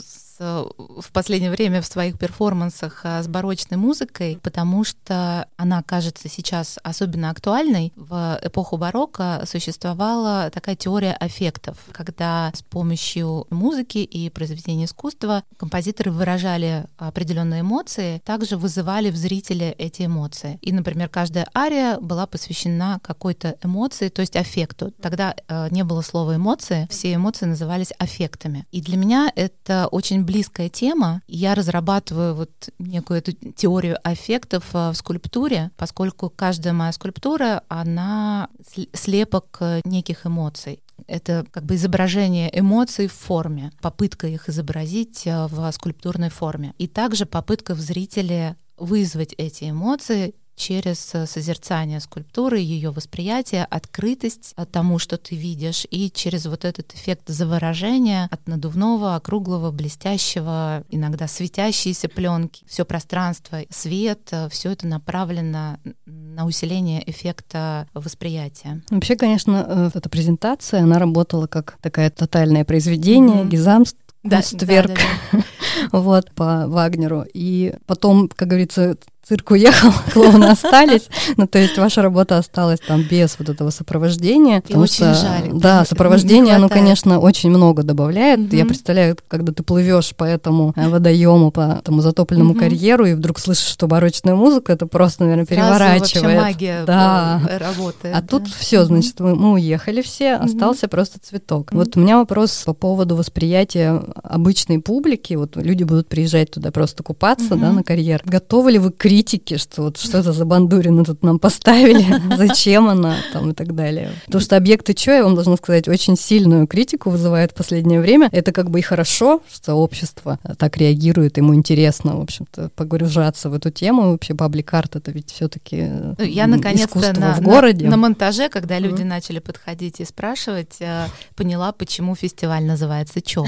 в 0.42 1.12
последнее 1.12 1.50
время 1.50 1.80
в 1.82 1.86
своих 1.86 2.18
перформансах 2.18 3.02
э, 3.04 3.22
с 3.22 3.28
барочной 3.28 3.76
музыкой, 3.76 4.38
потому 4.42 4.84
что 4.84 5.46
она 5.56 5.82
кажется 5.82 6.28
сейчас 6.28 6.78
особенно 6.82 7.30
актуальной. 7.30 7.92
В 7.96 8.38
эпоху 8.42 8.76
барокко 8.76 9.42
существовала 9.46 10.50
такая 10.52 10.76
теория 10.76 11.12
аффектов, 11.12 11.78
когда 11.92 12.52
с 12.54 12.62
помощью 12.62 13.46
музыки 13.50 13.98
и 13.98 14.30
произведения 14.30 14.86
искусства 14.86 15.44
композиторы 15.56 16.10
выражали 16.10 16.86
определенные 16.96 17.60
эмоции, 17.60 18.20
также 18.24 18.56
вызывали 18.56 19.10
в 19.10 19.16
зрителе 19.16 19.72
эти 19.72 20.06
эмоции. 20.06 20.58
И, 20.62 20.72
например, 20.72 21.08
каждая 21.08 21.48
ария 21.56 21.98
была 21.98 22.26
посвящена 22.26 23.00
какой-то 23.02 23.56
эмоции, 23.62 24.08
то 24.08 24.20
есть 24.20 24.36
аффекту. 24.36 24.90
Тогда 25.00 25.34
э, 25.48 25.68
не 25.70 25.84
было 25.84 26.02
слова 26.02 26.36
эмоции, 26.36 26.86
все 26.90 27.14
эмоции 27.14 27.46
назывались 27.46 27.92
аффектами. 27.98 28.66
И 28.72 28.80
для 28.80 28.96
меня 28.96 29.32
это 29.34 29.88
очень 29.90 30.24
близкая 30.32 30.68
тема. 30.70 31.20
Я 31.26 31.54
разрабатываю 31.54 32.34
вот 32.34 32.50
некую 32.78 33.18
эту 33.18 33.32
теорию 33.32 33.98
аффектов 34.02 34.64
э, 34.72 34.90
в 34.90 34.94
скульптуре, 34.94 35.70
поскольку 35.76 36.30
каждая 36.30 36.72
моя 36.72 36.92
скульптура, 36.92 37.62
она 37.68 38.48
слепок 38.94 39.60
неких 39.84 40.26
эмоций. 40.26 40.82
Это 41.06 41.44
как 41.50 41.64
бы 41.64 41.74
изображение 41.74 42.50
эмоций 42.58 43.08
в 43.08 43.12
форме, 43.12 43.72
попытка 43.80 44.26
их 44.26 44.48
изобразить 44.48 45.26
э, 45.26 45.46
в 45.48 45.70
скульптурной 45.70 46.30
форме. 46.30 46.74
И 46.78 46.86
также 46.86 47.26
попытка 47.26 47.74
в 47.74 47.80
зрителе 47.80 48.56
вызвать 48.78 49.34
эти 49.36 49.70
эмоции 49.70 50.34
через 50.56 51.14
э, 51.14 51.26
созерцание 51.26 52.00
скульптуры, 52.00 52.58
ее 52.58 52.90
восприятие, 52.90 53.64
открытость 53.64 54.54
тому, 54.70 54.98
что 54.98 55.16
ты 55.16 55.34
видишь, 55.34 55.86
и 55.90 56.10
через 56.10 56.46
вот 56.46 56.64
этот 56.64 56.94
эффект 56.94 57.28
заворожения 57.28 58.28
от 58.30 58.46
надувного, 58.46 59.16
округлого, 59.16 59.70
блестящего, 59.70 60.84
иногда 60.90 61.26
светящиеся 61.26 62.08
пленки, 62.08 62.64
все 62.66 62.84
пространство, 62.84 63.60
свет, 63.70 64.28
э, 64.30 64.48
все 64.50 64.72
это 64.72 64.86
направлено 64.86 65.78
на 66.06 66.46
усиление 66.46 67.08
эффекта 67.10 67.86
восприятия. 67.94 68.82
Вообще, 68.90 69.16
конечно, 69.16 69.64
э, 69.66 69.90
эта 69.94 70.08
презентация, 70.08 70.82
она 70.82 70.98
работала 70.98 71.46
как 71.46 71.76
такая 71.80 72.10
тотальное 72.10 72.64
произведение, 72.64 73.42
mm-hmm. 73.42 73.48
Гизамс, 73.48 73.94
да, 74.22 74.40
да, 74.52 74.82
да, 74.82 74.94
да. 74.94 75.44
вот, 75.92 76.30
по 76.32 76.66
Вагнеру. 76.68 77.24
И 77.34 77.74
потом, 77.86 78.28
как 78.28 78.48
говорится, 78.48 78.96
цирк 79.26 79.52
уехал, 79.52 79.92
клоуны 80.12 80.46
остались. 80.46 81.08
Ну, 81.36 81.46
то 81.46 81.58
есть 81.58 81.78
ваша 81.78 82.02
работа 82.02 82.38
осталась 82.38 82.80
там 82.80 83.02
без 83.02 83.36
вот 83.38 83.48
этого 83.48 83.70
сопровождения. 83.70 84.62
И 84.66 84.74
очень 84.74 84.94
что, 84.94 85.14
жаль. 85.14 85.50
Да, 85.52 85.84
сопровождение, 85.84 86.56
оно, 86.56 86.68
конечно, 86.68 87.20
очень 87.20 87.50
много 87.50 87.84
добавляет. 87.84 88.40
Угу. 88.40 88.56
Я 88.56 88.66
представляю, 88.66 89.16
когда 89.28 89.52
ты 89.52 89.62
плывешь 89.62 90.14
по 90.16 90.24
этому 90.24 90.72
э, 90.76 90.88
водоему, 90.88 91.52
по 91.52 91.78
этому 91.78 92.00
затопленному 92.00 92.52
угу. 92.52 92.60
карьеру, 92.60 93.06
и 93.06 93.14
вдруг 93.14 93.38
слышишь, 93.38 93.66
что 93.66 93.86
барочная 93.86 94.34
музыка, 94.34 94.72
это 94.72 94.86
просто, 94.86 95.22
наверное, 95.22 95.46
Сразу 95.46 95.60
переворачивает. 95.60 96.24
Вообще 96.24 96.40
магия 96.40 96.84
да. 96.84 97.40
работает. 97.60 98.16
А 98.16 98.20
да. 98.20 98.26
тут 98.26 98.48
все, 98.48 98.84
значит, 98.84 99.20
мы, 99.20 99.36
мы 99.36 99.52
уехали 99.52 100.02
все, 100.02 100.36
угу. 100.36 100.46
остался 100.46 100.88
просто 100.88 101.20
цветок. 101.20 101.68
Угу. 101.70 101.78
Вот 101.78 101.96
у 101.96 102.00
меня 102.00 102.18
вопрос 102.18 102.62
по 102.66 102.74
поводу 102.74 103.14
восприятия 103.14 104.02
обычной 104.24 104.80
публики. 104.80 105.34
Вот 105.34 105.56
люди 105.56 105.84
будут 105.84 106.08
приезжать 106.08 106.50
туда 106.50 106.72
просто 106.72 107.04
купаться, 107.04 107.54
угу. 107.54 107.60
да, 107.60 107.72
на 107.72 107.84
карьер. 107.84 108.20
Готовы 108.24 108.72
ли 108.72 108.78
вы 108.80 108.90
к 108.90 109.11
критики, 109.12 109.58
что 109.58 109.82
вот 109.82 109.98
что 109.98 110.18
это 110.18 110.32
за 110.32 110.46
бандурина 110.46 111.04
тут 111.04 111.22
нам 111.22 111.38
поставили, 111.38 112.06
зачем 112.36 112.88
она 112.88 113.16
там 113.34 113.50
и 113.50 113.54
так 113.54 113.74
далее. 113.74 114.10
Потому 114.24 114.40
что 114.42 114.56
объекты 114.56 114.94
чё, 114.94 115.12
я 115.12 115.24
вам 115.24 115.34
должна 115.34 115.56
сказать, 115.56 115.86
очень 115.86 116.16
сильную 116.16 116.66
критику 116.66 117.10
вызывает 117.10 117.52
в 117.52 117.54
последнее 117.54 118.00
время. 118.00 118.30
Это 118.32 118.52
как 118.52 118.70
бы 118.70 118.78
и 118.78 118.82
хорошо, 118.82 119.42
что 119.52 119.74
общество 119.74 120.38
так 120.56 120.78
реагирует, 120.78 121.36
ему 121.36 121.54
интересно, 121.54 122.16
в 122.16 122.22
общем-то, 122.22 122.70
погружаться 122.74 123.50
в 123.50 123.54
эту 123.54 123.70
тему. 123.70 124.12
Вообще 124.12 124.34
паблик-арт 124.34 124.96
это 124.96 125.10
ведь 125.10 125.30
все 125.30 125.48
таки 125.48 125.90
ну, 126.18 126.24
Я 126.24 126.46
наконец-то 126.46 127.12
на, 127.20 127.34
в 127.34 127.42
городе. 127.42 127.84
На, 127.84 127.90
на 127.90 127.96
монтаже, 127.98 128.48
когда 128.48 128.78
люди 128.78 129.02
mm-hmm. 129.02 129.04
начали 129.04 129.40
подходить 129.40 130.00
и 130.00 130.06
спрашивать, 130.06 130.76
э, 130.80 131.04
поняла, 131.36 131.72
почему 131.72 132.14
фестиваль 132.14 132.64
называется 132.64 133.20
«Чё?». 133.20 133.44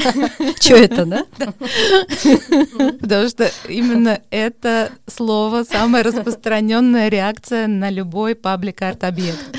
Чё 0.60 0.76
это, 0.76 1.04
да? 1.04 1.26
Потому 3.00 3.28
что 3.28 3.50
именно 3.68 4.18
это 4.30 4.90
слово 5.12 5.64
самая 5.64 6.02
распространенная 6.02 7.08
реакция 7.08 7.66
на 7.66 7.90
любой 7.90 8.34
паблик-арт-объект. 8.34 9.56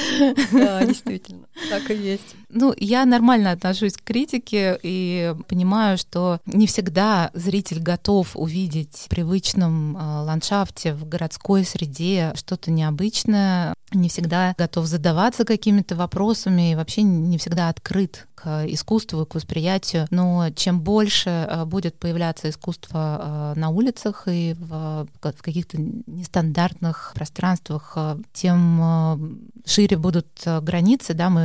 Да, 0.51 0.83
действительно, 0.85 1.47
так 1.69 1.89
и 1.91 1.95
есть. 1.95 2.35
Ну, 2.49 2.73
я 2.77 3.05
нормально 3.05 3.51
отношусь 3.51 3.93
к 3.93 4.03
критике 4.03 4.79
и 4.81 5.33
понимаю, 5.47 5.97
что 5.97 6.39
не 6.45 6.67
всегда 6.67 7.31
зритель 7.33 7.79
готов 7.79 8.35
увидеть 8.35 9.05
в 9.05 9.09
привычном 9.09 9.97
э, 9.97 9.99
ландшафте, 10.25 10.93
в 10.93 11.07
городской 11.07 11.65
среде 11.65 12.33
что-то 12.35 12.71
необычное, 12.71 13.73
не 13.91 14.09
всегда 14.09 14.55
готов 14.57 14.85
задаваться 14.85 15.45
какими-то 15.45 15.95
вопросами 15.95 16.71
и 16.71 16.75
вообще 16.75 17.03
не 17.03 17.37
всегда 17.37 17.69
открыт 17.69 18.27
к 18.35 18.65
искусству, 18.67 19.25
к 19.25 19.35
восприятию. 19.35 20.07
Но 20.09 20.49
чем 20.55 20.81
больше 20.81 21.29
э, 21.29 21.65
будет 21.65 21.97
появляться 21.97 22.49
искусство 22.49 23.53
э, 23.55 23.59
на 23.59 23.69
улицах 23.69 24.27
и 24.27 24.55
в 24.59 25.07
каких-то 25.21 25.77
нестандартных 25.79 27.13
пространствах, 27.15 27.97
тем 28.33 29.49
шире 29.65 29.97
будут 29.97 30.27
границы, 30.45 31.13
да, 31.13 31.29
мы 31.29 31.42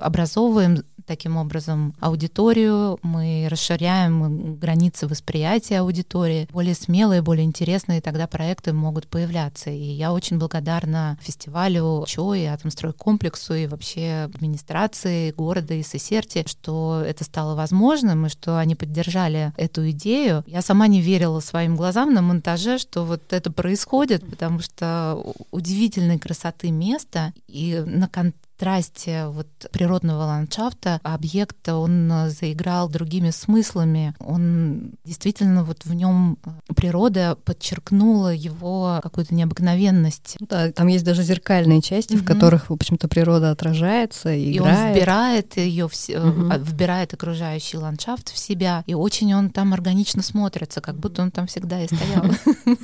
образовываем 0.00 0.84
таким 1.08 1.38
образом 1.38 1.94
аудиторию, 2.00 2.98
мы 3.02 3.48
расширяем 3.50 4.56
границы 4.56 5.08
восприятия 5.08 5.78
аудитории, 5.78 6.46
более 6.52 6.74
смелые, 6.74 7.22
более 7.22 7.46
интересные 7.46 8.00
тогда 8.00 8.26
проекты 8.26 8.72
могут 8.72 9.08
появляться. 9.08 9.70
И 9.70 9.82
я 9.82 10.12
очень 10.12 10.38
благодарна 10.38 11.18
фестивалю 11.22 12.04
ЧО 12.06 12.34
и 12.34 12.44
Атомстройкомплексу 12.44 13.54
и 13.54 13.66
вообще 13.66 14.28
администрации 14.34 15.32
города 15.32 15.74
и 15.74 15.82
Сесерти, 15.82 16.44
что 16.46 17.02
это 17.04 17.24
стало 17.24 17.54
возможным 17.54 18.26
и 18.26 18.28
что 18.28 18.58
они 18.58 18.74
поддержали 18.74 19.52
эту 19.56 19.88
идею. 19.90 20.44
Я 20.46 20.60
сама 20.60 20.86
не 20.86 21.00
верила 21.00 21.40
своим 21.40 21.74
глазам 21.74 22.12
на 22.12 22.20
монтаже, 22.20 22.78
что 22.78 23.04
вот 23.04 23.32
это 23.32 23.50
происходит, 23.50 24.28
потому 24.28 24.60
что 24.60 25.34
удивительной 25.50 26.18
красоты 26.18 26.70
места 26.70 27.32
и 27.46 27.82
на 27.86 28.08
кон 28.08 28.34
контрасте 28.58 29.26
вот 29.28 29.46
природного 29.70 30.24
ландшафта 30.24 31.00
объект, 31.04 31.68
он 31.68 32.12
заиграл 32.28 32.88
другими 32.88 33.30
смыслами. 33.30 34.14
Он 34.18 34.94
действительно 35.04 35.62
вот 35.62 35.84
в 35.84 35.94
нем 35.94 36.38
э, 36.44 36.50
природа 36.74 37.38
подчеркнула 37.44 38.34
его 38.34 38.98
какую-то 39.02 39.34
необыкновенность. 39.34 40.36
Да, 40.40 40.72
там 40.72 40.88
есть 40.88 41.04
даже 41.04 41.22
зеркальные 41.22 41.82
части, 41.82 42.14
угу. 42.14 42.22
в 42.22 42.26
которых, 42.26 42.70
в 42.70 42.72
общем-то, 42.72 43.06
природа 43.06 43.52
отражается 43.52 44.32
и, 44.32 44.42
и 44.42 44.58
играет. 44.58 44.78
он 44.78 44.92
вбирает 44.92 45.56
ее, 45.56 45.84
угу. 45.84 46.52
вбирает 46.58 47.14
окружающий 47.14 47.78
ландшафт 47.78 48.32
в 48.32 48.38
себя, 48.38 48.82
и 48.86 48.94
очень 48.94 49.32
он 49.34 49.50
там 49.50 49.72
органично 49.72 50.22
смотрится, 50.22 50.80
как 50.80 50.96
будто 50.96 51.22
он 51.22 51.30
там 51.30 51.46
всегда 51.46 51.82
и 51.82 51.86
стоял. 51.86 52.24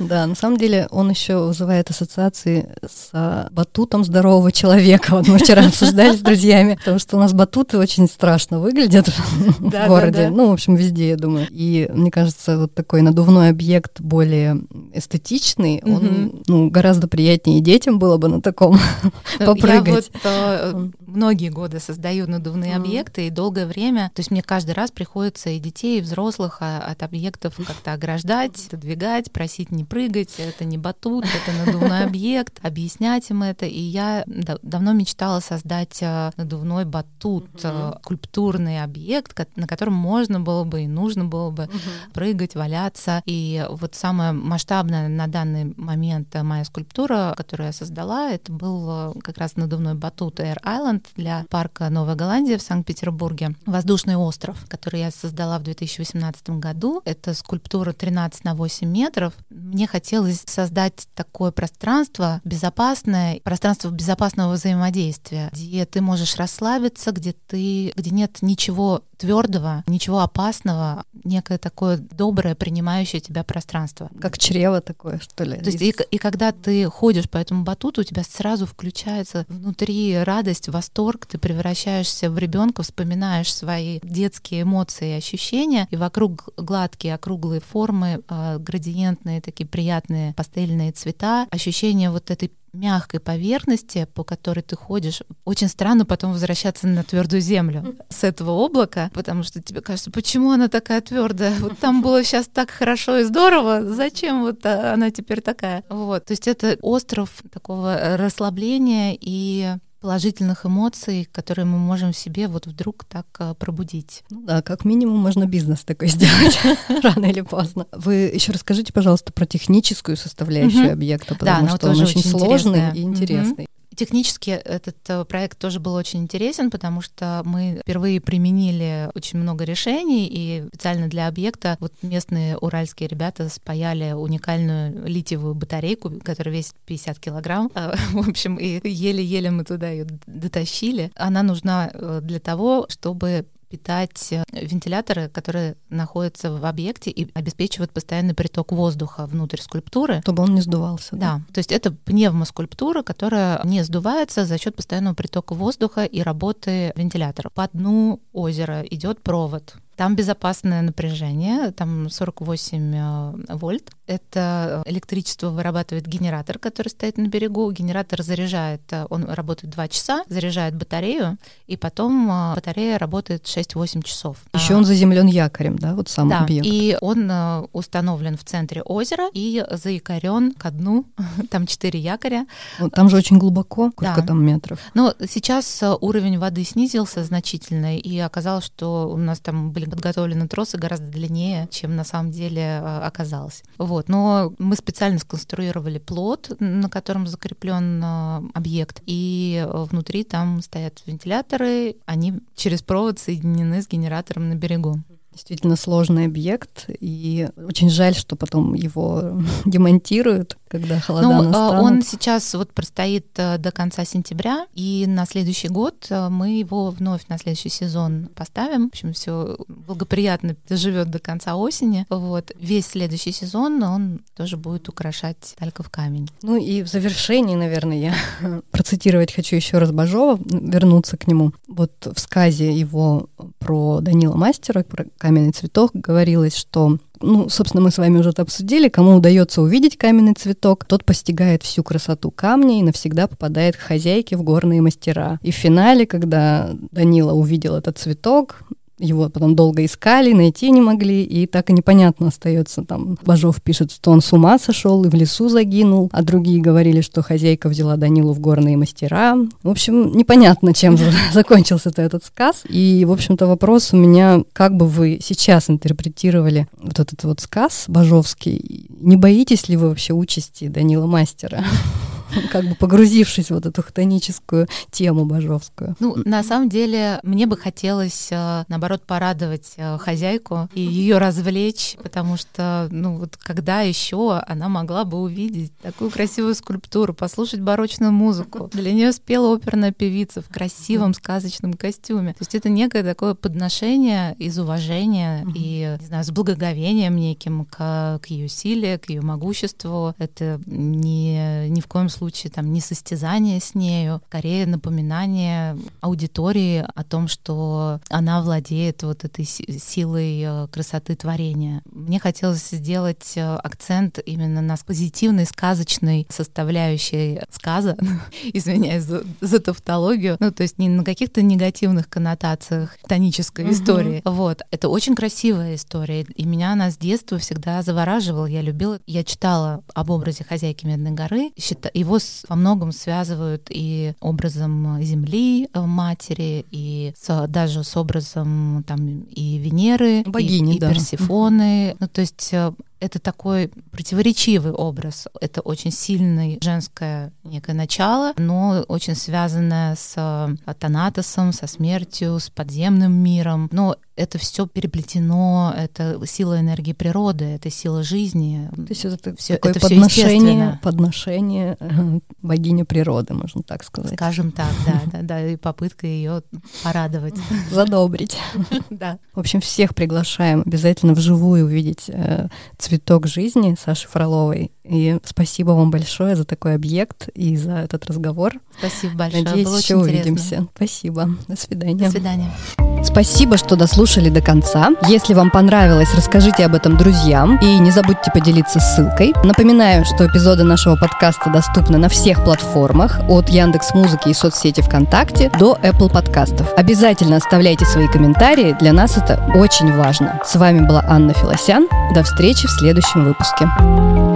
Да, 0.00 0.26
на 0.26 0.34
самом 0.34 0.58
деле 0.58 0.88
он 0.90 1.08
еще 1.08 1.38
вызывает 1.46 1.88
ассоциации 1.88 2.68
с 2.84 3.48
батутом 3.52 4.02
здорового 4.02 4.50
человека 4.50 5.13
вот 5.14 5.28
мы 5.28 5.38
вчера 5.38 5.64
обсуждали 5.66 6.16
с 6.16 6.20
друзьями, 6.20 6.76
потому 6.76 6.98
что 6.98 7.16
у 7.16 7.20
нас 7.20 7.32
батуты 7.32 7.78
очень 7.78 8.06
страшно 8.06 8.60
выглядят 8.60 9.08
в 9.58 9.86
городе. 9.88 10.28
Ну, 10.30 10.50
в 10.50 10.52
общем, 10.52 10.74
везде, 10.76 11.10
я 11.10 11.16
думаю. 11.16 11.46
И 11.50 11.88
мне 11.92 12.10
кажется, 12.10 12.58
вот 12.58 12.74
такой 12.74 13.02
надувной 13.02 13.50
объект 13.50 14.00
более 14.00 14.60
эстетичный, 14.92 15.82
он 15.84 16.42
ну, 16.46 16.70
гораздо 16.70 17.08
приятнее 17.08 17.60
детям 17.60 17.98
было 17.98 18.16
бы 18.16 18.28
на 18.28 18.40
таком 18.40 18.78
попрыгать. 19.38 19.86
Я 19.86 19.92
вот 19.92 20.10
э, 20.24 20.88
многие 21.06 21.48
годы 21.48 21.80
создаю 21.80 22.26
надувные 22.26 22.76
объекты, 22.76 23.26
и 23.26 23.30
долгое 23.30 23.66
время, 23.66 24.10
то 24.14 24.20
есть 24.20 24.30
мне 24.30 24.42
каждый 24.42 24.72
раз 24.72 24.90
приходится 24.90 25.50
и 25.50 25.58
детей, 25.58 25.98
и 25.98 26.02
взрослых 26.02 26.58
а, 26.60 26.80
от 26.80 27.02
объектов 27.02 27.54
как-то 27.56 27.92
ограждать, 27.92 28.66
отодвигать, 28.66 29.30
просить 29.32 29.70
не 29.70 29.84
прыгать, 29.84 30.34
это 30.38 30.64
не 30.64 30.78
батут, 30.78 31.24
это 31.24 31.66
надувной 31.66 32.04
объект, 32.04 32.58
объяснять 32.62 33.30
им 33.30 33.42
это. 33.42 33.66
И 33.66 33.80
я 33.80 34.24
давно 34.26 34.92
мечтала 35.04 35.40
создать 35.40 35.98
э, 36.00 36.30
надувной 36.38 36.86
батут, 36.86 37.50
mm-hmm. 37.56 37.98
скульптурный 38.02 38.82
объект, 38.82 39.38
на 39.56 39.66
котором 39.66 39.92
можно 39.92 40.40
было 40.40 40.64
бы 40.64 40.84
и 40.84 40.88
нужно 40.88 41.26
было 41.26 41.50
бы 41.50 41.64
mm-hmm. 41.64 42.12
прыгать, 42.14 42.54
валяться. 42.54 43.22
И 43.26 43.66
вот 43.68 43.94
самая 43.94 44.32
масштабная 44.32 45.08
на 45.08 45.26
данный 45.26 45.74
момент 45.76 46.34
моя 46.42 46.64
скульптура, 46.64 47.34
которую 47.36 47.66
я 47.66 47.72
создала, 47.72 48.30
это 48.30 48.50
был 48.50 49.10
э, 49.10 49.20
как 49.20 49.36
раз 49.36 49.56
надувной 49.56 49.94
батут 49.94 50.40
Air 50.40 50.62
Island 50.62 51.04
для 51.16 51.44
парка 51.50 51.90
Новая 51.90 52.14
Голландия 52.14 52.56
в 52.56 52.62
Санкт-Петербурге. 52.62 53.54
Воздушный 53.66 54.16
остров, 54.16 54.64
который 54.68 55.00
я 55.00 55.10
создала 55.10 55.58
в 55.58 55.64
2018 55.64 56.48
году. 56.50 57.02
Это 57.04 57.34
скульптура 57.34 57.92
13 57.92 58.44
на 58.44 58.54
8 58.54 58.88
метров. 58.88 59.34
Мне 59.50 59.86
хотелось 59.86 60.42
создать 60.46 61.08
такое 61.14 61.50
пространство 61.50 62.40
безопасное, 62.44 63.40
пространство 63.40 63.90
безопасного 63.90 64.54
взаимодействия 64.54 64.93
взаимодействия, 64.94 65.50
где 65.52 65.84
ты 65.84 66.00
можешь 66.00 66.36
расслабиться, 66.36 67.12
где 67.12 67.32
ты, 67.32 67.92
где 67.96 68.10
нет 68.10 68.38
ничего 68.42 69.02
твердого, 69.16 69.84
ничего 69.86 70.20
опасного, 70.20 71.04
некое 71.24 71.58
такое 71.58 71.98
доброе, 71.98 72.54
принимающее 72.54 73.20
тебя 73.20 73.44
пространство. 73.44 74.10
Как 74.20 74.38
чрево 74.38 74.80
такое, 74.80 75.18
что 75.18 75.44
ли? 75.44 75.58
То 75.58 75.70
есть 75.70 75.82
и, 75.82 75.94
и 76.10 76.18
когда 76.18 76.52
ты 76.52 76.86
ходишь 76.86 77.28
по 77.28 77.38
этому 77.38 77.64
батуту, 77.64 78.02
у 78.02 78.04
тебя 78.04 78.22
сразу 78.22 78.66
включается 78.66 79.46
внутри 79.48 80.18
радость, 80.18 80.68
восторг, 80.68 81.26
ты 81.26 81.38
превращаешься 81.38 82.30
в 82.30 82.38
ребенка, 82.38 82.82
вспоминаешь 82.82 83.52
свои 83.52 84.00
детские 84.02 84.62
эмоции 84.62 85.10
и 85.10 85.18
ощущения, 85.18 85.88
и 85.90 85.96
вокруг 85.96 86.48
гладкие 86.56 87.14
округлые 87.14 87.60
формы, 87.60 88.22
а, 88.28 88.58
градиентные 88.58 89.40
такие 89.40 89.66
приятные 89.66 90.34
пастельные 90.34 90.92
цвета, 90.92 91.46
ощущение 91.50 92.10
вот 92.10 92.30
этой 92.30 92.52
мягкой 92.74 93.20
поверхности, 93.20 94.06
по 94.14 94.24
которой 94.24 94.60
ты 94.60 94.76
ходишь, 94.76 95.22
очень 95.44 95.68
странно 95.68 96.04
потом 96.04 96.32
возвращаться 96.32 96.86
на 96.86 97.02
твердую 97.02 97.40
землю 97.40 97.96
с 98.08 98.24
этого 98.24 98.50
облака, 98.50 99.10
потому 99.14 99.42
что 99.42 99.62
тебе 99.62 99.80
кажется, 99.80 100.10
почему 100.10 100.50
она 100.50 100.68
такая 100.68 101.00
твердая? 101.00 101.54
Вот 101.60 101.78
там 101.78 102.02
было 102.02 102.22
сейчас 102.24 102.46
так 102.46 102.70
хорошо 102.70 103.18
и 103.18 103.24
здорово, 103.24 103.84
зачем 103.84 104.42
вот 104.42 104.64
она 104.66 105.10
теперь 105.10 105.40
такая? 105.40 105.84
Вот, 105.88 106.26
то 106.26 106.32
есть 106.32 106.48
это 106.48 106.76
остров 106.82 107.30
такого 107.52 108.16
расслабления 108.16 109.16
и 109.18 109.76
положительных 110.04 110.66
эмоций, 110.66 111.26
которые 111.32 111.64
мы 111.64 111.78
можем 111.78 112.12
в 112.12 112.16
себе 112.18 112.46
вот 112.46 112.66
вдруг 112.66 113.04
так 113.04 113.26
а, 113.38 113.54
пробудить. 113.54 114.22
Ну 114.28 114.42
да, 114.42 114.60
как 114.60 114.84
минимум 114.84 115.16
можно 115.16 115.46
бизнес 115.46 115.80
такой 115.80 116.08
сделать 116.08 116.58
рано 117.02 117.24
или 117.24 117.40
поздно. 117.40 117.86
Вы 117.90 118.30
еще 118.34 118.52
расскажите, 118.52 118.92
пожалуйста, 118.92 119.32
про 119.32 119.46
техническую 119.46 120.18
составляющую 120.18 120.92
объекта, 120.92 121.34
потому 121.34 121.70
что 121.70 121.88
он 121.88 121.98
очень 121.98 122.22
сложный 122.22 122.94
и 122.94 123.00
интересный. 123.00 123.66
Технически 123.96 124.50
этот 124.50 124.96
э, 125.08 125.24
проект 125.24 125.58
тоже 125.58 125.80
был 125.80 125.94
очень 125.94 126.20
интересен, 126.20 126.70
потому 126.70 127.00
что 127.00 127.42
мы 127.44 127.80
впервые 127.82 128.20
применили 128.20 129.10
очень 129.14 129.38
много 129.38 129.64
решений, 129.64 130.28
и 130.30 130.66
специально 130.68 131.08
для 131.08 131.28
объекта 131.28 131.76
вот 131.80 131.92
местные 132.02 132.56
уральские 132.56 133.08
ребята 133.08 133.48
спаяли 133.48 134.12
уникальную 134.12 135.06
литиевую 135.06 135.54
батарейку, 135.54 136.10
которая 136.22 136.54
весит 136.54 136.74
50 136.86 137.18
килограмм. 137.18 137.70
А, 137.74 137.94
в 138.12 138.28
общем, 138.28 138.56
и 138.56 138.80
еле-еле 138.88 139.50
мы 139.50 139.64
туда 139.64 139.90
ее 139.90 140.06
дотащили. 140.26 141.12
Она 141.14 141.42
нужна 141.42 141.90
э, 141.92 142.20
для 142.22 142.40
того, 142.40 142.86
чтобы 142.88 143.46
питать 143.74 144.32
э, 144.32 144.44
вентиляторы, 144.52 145.28
которые 145.28 145.74
находятся 145.88 146.52
в 146.52 146.64
объекте 146.64 147.10
и 147.10 147.28
обеспечивают 147.34 147.90
постоянный 147.90 148.32
приток 148.32 148.70
воздуха 148.70 149.26
внутрь 149.26 149.60
скульптуры. 149.60 150.20
Чтобы 150.20 150.44
он 150.44 150.54
не 150.54 150.60
сдувался. 150.60 151.16
Да, 151.16 151.40
то 151.52 151.58
есть 151.58 151.72
это 151.72 151.90
пневмоскульптура, 151.90 153.02
которая 153.02 153.60
не 153.64 153.82
сдувается 153.82 154.46
за 154.46 154.58
счет 154.58 154.76
постоянного 154.76 155.14
притока 155.14 155.54
воздуха 155.54 156.04
и 156.04 156.22
работы 156.22 156.92
вентилятора. 156.94 157.50
По 157.52 157.68
дну 157.72 158.20
озера 158.32 158.82
идет 158.82 159.20
провод 159.20 159.74
там 159.96 160.16
безопасное 160.16 160.82
напряжение, 160.82 161.70
там 161.70 162.10
48 162.10 162.94
э, 162.94 163.54
вольт. 163.54 163.90
Это 164.06 164.82
электричество 164.86 165.50
вырабатывает 165.50 166.06
генератор, 166.06 166.58
который 166.58 166.88
стоит 166.88 167.16
на 167.16 167.28
берегу. 167.28 167.70
Генератор 167.70 168.22
заряжает, 168.22 168.82
э, 168.90 169.06
он 169.10 169.24
работает 169.24 169.72
2 169.72 169.88
часа, 169.88 170.24
заряжает 170.28 170.74
батарею, 170.74 171.38
и 171.66 171.76
потом 171.76 172.30
э, 172.30 172.54
батарея 172.56 172.98
работает 172.98 173.44
6-8 173.44 174.02
часов. 174.02 174.38
Еще 174.52 174.74
он 174.74 174.84
заземлен 174.84 175.26
якорем, 175.26 175.78
да, 175.78 175.94
вот 175.94 176.08
сам 176.08 176.28
да, 176.28 176.40
объект. 176.40 176.66
и 176.66 176.98
он 177.00 177.30
установлен 177.72 178.36
в 178.36 178.44
центре 178.44 178.82
озера 178.82 179.28
и 179.32 179.64
заякорен 179.70 180.52
ко 180.52 180.70
дну. 180.70 181.06
Там 181.50 181.66
4 181.66 181.98
якоря. 181.98 182.46
Вот 182.78 182.92
там 182.92 183.08
же 183.08 183.16
очень 183.16 183.38
глубоко, 183.38 183.90
сколько 183.90 184.20
да. 184.20 184.26
там 184.26 184.44
метров? 184.44 184.78
Но 184.94 185.14
сейчас 185.28 185.82
уровень 186.00 186.38
воды 186.38 186.64
снизился 186.64 187.24
значительно, 187.24 187.96
и 187.96 188.18
оказалось, 188.18 188.64
что 188.64 189.08
у 189.08 189.16
нас 189.16 189.40
там 189.40 189.70
были 189.70 189.83
были 189.84 189.90
подготовлены 189.90 190.48
тросы 190.48 190.78
гораздо 190.78 191.06
длиннее, 191.06 191.68
чем 191.70 191.96
на 191.96 192.04
самом 192.04 192.30
деле 192.30 192.80
а, 192.82 193.06
оказалось. 193.06 193.62
Вот. 193.78 194.08
Но 194.08 194.52
мы 194.58 194.76
специально 194.76 195.18
сконструировали 195.18 195.98
плот, 195.98 196.52
на 196.58 196.88
котором 196.88 197.26
закреплен 197.26 198.00
а, 198.02 198.42
объект, 198.54 199.02
и 199.06 199.66
внутри 199.70 200.24
там 200.24 200.62
стоят 200.62 201.02
вентиляторы, 201.06 201.96
они 202.06 202.40
через 202.54 202.82
провод 202.82 203.18
соединены 203.18 203.82
с 203.82 203.88
генератором 203.88 204.48
на 204.48 204.54
берегу 204.54 205.00
действительно 205.34 205.76
сложный 205.76 206.26
объект, 206.26 206.86
и 206.88 207.48
очень 207.56 207.90
жаль, 207.90 208.14
что 208.14 208.36
потом 208.36 208.74
его 208.74 209.42
демонтируют, 209.64 210.56
когда 210.68 211.00
холода 211.00 211.28
ну, 211.28 211.42
настанут. 211.42 211.84
Он 211.84 212.02
сейчас 212.02 212.54
вот 212.54 212.72
простоит 212.72 213.26
э, 213.36 213.58
до 213.58 213.70
конца 213.70 214.04
сентября, 214.04 214.66
и 214.74 215.04
на 215.06 215.26
следующий 215.26 215.68
год 215.68 216.06
э, 216.08 216.28
мы 216.28 216.58
его 216.58 216.90
вновь 216.90 217.28
на 217.28 217.38
следующий 217.38 217.68
сезон 217.68 218.28
поставим. 218.34 218.84
В 218.84 218.88
общем, 218.88 219.12
все 219.12 219.56
благоприятно 219.68 220.56
живет 220.68 221.10
до 221.10 221.18
конца 221.18 221.56
осени. 221.56 222.06
Вот 222.08 222.52
весь 222.58 222.86
следующий 222.86 223.32
сезон 223.32 223.82
он 223.82 224.20
тоже 224.36 224.56
будет 224.56 224.88
украшать 224.88 225.54
Тальков 225.58 225.90
камень. 225.90 226.28
Ну 226.42 226.56
и 226.56 226.82
в 226.82 226.88
завершении, 226.88 227.54
наверное, 227.54 227.98
я 227.98 228.14
процитировать 228.70 229.32
хочу 229.32 229.56
еще 229.56 229.78
раз 229.78 229.90
Бажова, 229.90 230.38
вернуться 230.44 231.16
к 231.16 231.26
нему. 231.26 231.52
Вот 231.68 231.92
в 232.12 232.18
сказе 232.18 232.72
его 232.72 233.28
про 233.58 234.00
Данила 234.00 234.36
Мастера, 234.36 234.82
про 234.82 235.06
каменный 235.24 235.52
цветок, 235.52 235.92
говорилось, 235.94 236.54
что 236.54 236.98
ну, 237.22 237.48
собственно, 237.48 237.82
мы 237.82 237.90
с 237.90 237.96
вами 237.96 238.18
уже 238.18 238.28
это 238.28 238.42
обсудили. 238.42 238.90
Кому 238.90 239.14
удается 239.14 239.62
увидеть 239.62 239.96
каменный 239.96 240.34
цветок, 240.34 240.84
тот 240.84 241.02
постигает 241.02 241.62
всю 241.62 241.82
красоту 241.82 242.30
камня 242.30 242.78
и 242.78 242.82
навсегда 242.82 243.26
попадает 243.26 243.74
к 243.74 243.80
хозяйке 243.80 244.36
в 244.36 244.42
горные 244.42 244.82
мастера. 244.82 245.38
И 245.40 245.50
в 245.50 245.54
финале, 245.54 246.04
когда 246.04 246.72
Данила 246.90 247.32
увидел 247.32 247.74
этот 247.74 247.96
цветок, 247.96 248.64
его 248.98 249.28
потом 249.28 249.54
долго 249.56 249.84
искали, 249.84 250.32
найти 250.32 250.70
не 250.70 250.80
могли, 250.80 251.22
и 251.22 251.46
так 251.46 251.70
и 251.70 251.72
непонятно 251.72 252.28
остается. 252.28 252.82
Там 252.82 253.18
Бажов 253.24 253.60
пишет, 253.62 253.92
что 253.92 254.10
он 254.10 254.20
с 254.20 254.32
ума 254.32 254.58
сошел 254.58 255.04
и 255.04 255.08
в 255.08 255.14
лесу 255.14 255.48
загинул, 255.48 256.08
а 256.12 256.22
другие 256.22 256.60
говорили, 256.60 257.00
что 257.00 257.22
хозяйка 257.22 257.68
взяла 257.68 257.96
Данилу 257.96 258.32
в 258.32 258.40
горные 258.40 258.76
мастера. 258.76 259.36
В 259.62 259.68
общем, 259.70 260.12
непонятно, 260.16 260.74
чем 260.74 260.96
закончился 261.32 261.90
этот 261.96 262.24
сказ. 262.24 262.62
И, 262.68 263.04
в 263.06 263.12
общем-то, 263.12 263.46
вопрос 263.46 263.92
у 263.92 263.96
меня, 263.96 264.42
как 264.52 264.76
бы 264.76 264.86
вы 264.86 265.18
сейчас 265.22 265.70
интерпретировали 265.70 266.68
вот 266.76 266.98
этот 267.00 267.22
вот 267.24 267.40
сказ 267.40 267.84
бажовский? 267.88 268.90
Не 269.00 269.16
боитесь 269.16 269.68
ли 269.68 269.76
вы 269.76 269.88
вообще 269.88 270.12
участи 270.12 270.68
Данила 270.68 271.06
Мастера? 271.06 271.64
как 272.50 272.64
бы 272.64 272.74
погрузившись 272.74 273.48
в 273.48 273.54
вот 273.54 273.66
эту 273.66 273.82
хтоническую 273.82 274.68
тему 274.90 275.24
божовскую. 275.24 275.96
Ну, 276.00 276.16
на 276.24 276.42
самом 276.42 276.68
деле, 276.68 277.20
мне 277.22 277.46
бы 277.46 277.56
хотелось, 277.56 278.28
э, 278.30 278.64
наоборот, 278.68 279.02
порадовать 279.06 279.74
э, 279.76 279.98
хозяйку 279.98 280.68
и 280.74 280.80
ее 280.80 281.18
развлечь, 281.18 281.96
потому 282.02 282.36
что, 282.36 282.88
ну, 282.90 283.18
вот 283.18 283.36
когда 283.36 283.82
еще 283.82 284.42
она 284.46 284.68
могла 284.68 285.04
бы 285.04 285.18
увидеть 285.18 285.76
такую 285.78 286.10
красивую 286.10 286.54
скульптуру, 286.54 287.14
послушать 287.14 287.60
барочную 287.60 288.12
музыку. 288.12 288.70
Для 288.72 288.92
нее 288.92 289.12
спела 289.12 289.54
оперная 289.54 289.92
певица 289.92 290.42
в 290.42 290.48
красивом 290.48 291.14
сказочном 291.14 291.74
костюме. 291.74 292.32
То 292.32 292.40
есть 292.40 292.54
это 292.54 292.68
некое 292.68 293.02
такое 293.02 293.34
подношение 293.34 294.34
из 294.38 294.58
уважения 294.58 295.46
и, 295.54 295.96
не 296.00 296.06
знаю, 296.06 296.24
с 296.24 296.30
благоговением 296.30 297.16
неким 297.16 297.64
к, 297.64 298.20
к 298.22 298.26
ее 298.26 298.48
силе, 298.48 298.98
к 298.98 299.08
ее 299.08 299.20
могуществу. 299.20 300.14
Это 300.18 300.60
не, 300.66 301.68
ни 301.68 301.80
в 301.80 301.86
коем 301.86 302.08
случае 302.08 302.23
случае 302.24 302.50
там 302.50 302.72
не 302.72 302.80
состязание 302.80 303.60
с 303.60 303.74
нею, 303.74 304.22
скорее 304.28 304.64
напоминание 304.64 305.76
аудитории 306.00 306.82
о 306.94 307.04
том, 307.04 307.28
что 307.28 308.00
она 308.08 308.40
владеет 308.40 309.02
вот 309.02 309.24
этой 309.24 309.44
силой 309.44 310.40
э, 310.42 310.68
красоты 310.68 311.16
творения. 311.16 311.82
Мне 311.84 312.18
хотелось 312.18 312.70
сделать 312.70 313.34
э, 313.36 313.42
акцент 313.56 314.20
именно 314.24 314.62
на 314.62 314.76
позитивной, 314.76 315.44
сказочной 315.44 316.26
составляющей 316.30 317.40
сказа, 317.50 317.94
извиняюсь 318.54 319.04
за, 319.04 319.24
за 319.42 319.60
тавтологию, 319.60 320.38
ну 320.40 320.50
то 320.50 320.62
есть 320.62 320.78
не 320.78 320.88
на 320.88 321.04
каких-то 321.04 321.42
негативных 321.42 322.08
коннотациях 322.08 322.96
тонической 323.06 323.70
истории. 323.70 324.22
Вот, 324.24 324.62
это 324.70 324.88
очень 324.88 325.14
красивая 325.14 325.74
история, 325.74 326.22
и 326.22 326.44
меня 326.46 326.72
она 326.72 326.90
с 326.90 326.96
детства 326.96 327.36
всегда 327.36 327.82
завораживала. 327.82 328.46
Я 328.46 328.62
любила, 328.62 328.98
я 329.06 329.24
читала 329.24 329.82
об 329.92 330.08
образе 330.08 330.42
хозяйки 330.44 330.86
Медной 330.86 331.10
горы, 331.10 331.52
его 331.92 332.13
его 332.18 332.44
во 332.48 332.56
многом 332.56 332.92
связывают 332.92 333.68
и 333.70 334.14
образом 334.20 335.02
Земли, 335.02 335.68
э, 335.72 335.80
матери, 335.80 336.64
и 336.70 337.12
с, 337.16 337.46
даже 337.48 337.84
с 337.84 337.96
образом 337.96 338.84
там 338.86 339.20
и 339.30 339.58
Венеры, 339.58 340.22
Богини, 340.24 340.74
и, 340.74 340.76
и 340.76 340.80
да. 340.80 340.90
Персифоны. 340.90 341.96
Ну, 341.98 342.08
то 342.08 342.20
есть 342.20 342.50
э, 342.52 342.72
это 343.00 343.18
такой 343.18 343.70
противоречивый 343.90 344.72
образ. 344.72 345.28
Это 345.40 345.60
очень 345.60 345.90
сильное 345.90 346.58
женское 346.60 347.32
некое 347.42 347.74
начало, 347.74 348.32
но 348.36 348.84
очень 348.88 349.14
связанное 349.14 349.94
с 349.94 350.14
э, 350.16 350.74
Танатосом, 350.74 351.52
со 351.52 351.66
смертью, 351.66 352.38
с 352.38 352.50
подземным 352.50 353.12
миром. 353.12 353.68
Но 353.72 353.96
это 354.16 354.38
все 354.38 354.66
переплетено, 354.66 355.74
это 355.76 356.20
сила 356.26 356.60
энергии 356.60 356.92
природы, 356.92 357.44
это 357.44 357.70
сила 357.70 358.02
жизни. 358.02 358.70
То 358.74 358.86
есть 358.88 359.04
это 359.04 359.34
все 359.36 359.54
такое 359.54 359.72
это 359.72 359.80
подношение, 359.80 360.78
подношение 360.82 361.76
э, 361.80 362.20
богини 362.40 362.84
природы, 362.84 363.34
можно 363.34 363.62
так 363.62 363.82
сказать. 363.84 364.14
Скажем 364.14 364.52
так, 364.52 364.70
да, 364.86 365.02
да, 365.12 365.22
да, 365.22 365.46
и 365.46 365.56
попытка 365.56 366.06
ее 366.06 366.42
порадовать. 366.82 367.34
Задобрить. 367.70 368.36
Да. 368.90 369.18
В 369.34 369.40
общем, 369.40 369.60
всех 369.60 369.94
приглашаем 369.94 370.62
обязательно 370.64 371.14
вживую 371.14 371.64
увидеть 371.64 372.04
э, 372.08 372.48
цветок 372.94 373.26
жизни 373.26 373.76
Саши 373.82 374.08
Фроловой. 374.08 374.70
И 374.84 375.18
спасибо 375.24 375.70
вам 375.70 375.90
большое 375.90 376.36
за 376.36 376.44
такой 376.44 376.74
объект 376.74 377.28
и 377.34 377.56
за 377.56 377.78
этот 377.78 378.06
разговор. 378.06 378.52
Спасибо 378.78 379.14
большое. 379.16 379.44
Надеюсь, 379.44 379.66
Было 379.66 379.78
еще 379.78 379.96
увидимся. 379.96 380.68
Спасибо. 380.76 381.28
До 381.48 381.56
свидания. 381.56 382.04
До 382.04 382.10
свидания. 382.10 382.93
Спасибо, 383.04 383.56
что 383.56 383.76
дослушали 383.76 384.30
до 384.30 384.40
конца. 384.40 384.90
Если 385.06 385.34
вам 385.34 385.50
понравилось, 385.50 386.14
расскажите 386.14 386.64
об 386.64 386.74
этом 386.74 386.96
друзьям 386.96 387.58
и 387.58 387.78
не 387.78 387.90
забудьте 387.90 388.30
поделиться 388.32 388.80
ссылкой. 388.80 389.32
Напоминаю, 389.44 390.04
что 390.04 390.26
эпизоды 390.26 390.64
нашего 390.64 390.96
подкаста 390.96 391.50
доступны 391.50 391.98
на 391.98 392.08
всех 392.08 392.42
платформах 392.44 393.20
от 393.28 393.48
Яндекс 393.48 393.94
Музыки 393.94 394.30
и 394.30 394.34
соцсети 394.34 394.80
ВКонтакте 394.80 395.50
до 395.58 395.78
Apple 395.82 396.10
подкастов. 396.10 396.72
Обязательно 396.76 397.36
оставляйте 397.36 397.84
свои 397.84 398.08
комментарии, 398.08 398.76
для 398.80 398.92
нас 398.92 399.16
это 399.16 399.42
очень 399.54 399.94
важно. 399.96 400.40
С 400.44 400.56
вами 400.56 400.80
была 400.86 401.04
Анна 401.06 401.34
Филосян. 401.34 401.86
До 402.14 402.22
встречи 402.22 402.66
в 402.66 402.70
следующем 402.70 403.24
выпуске. 403.24 404.33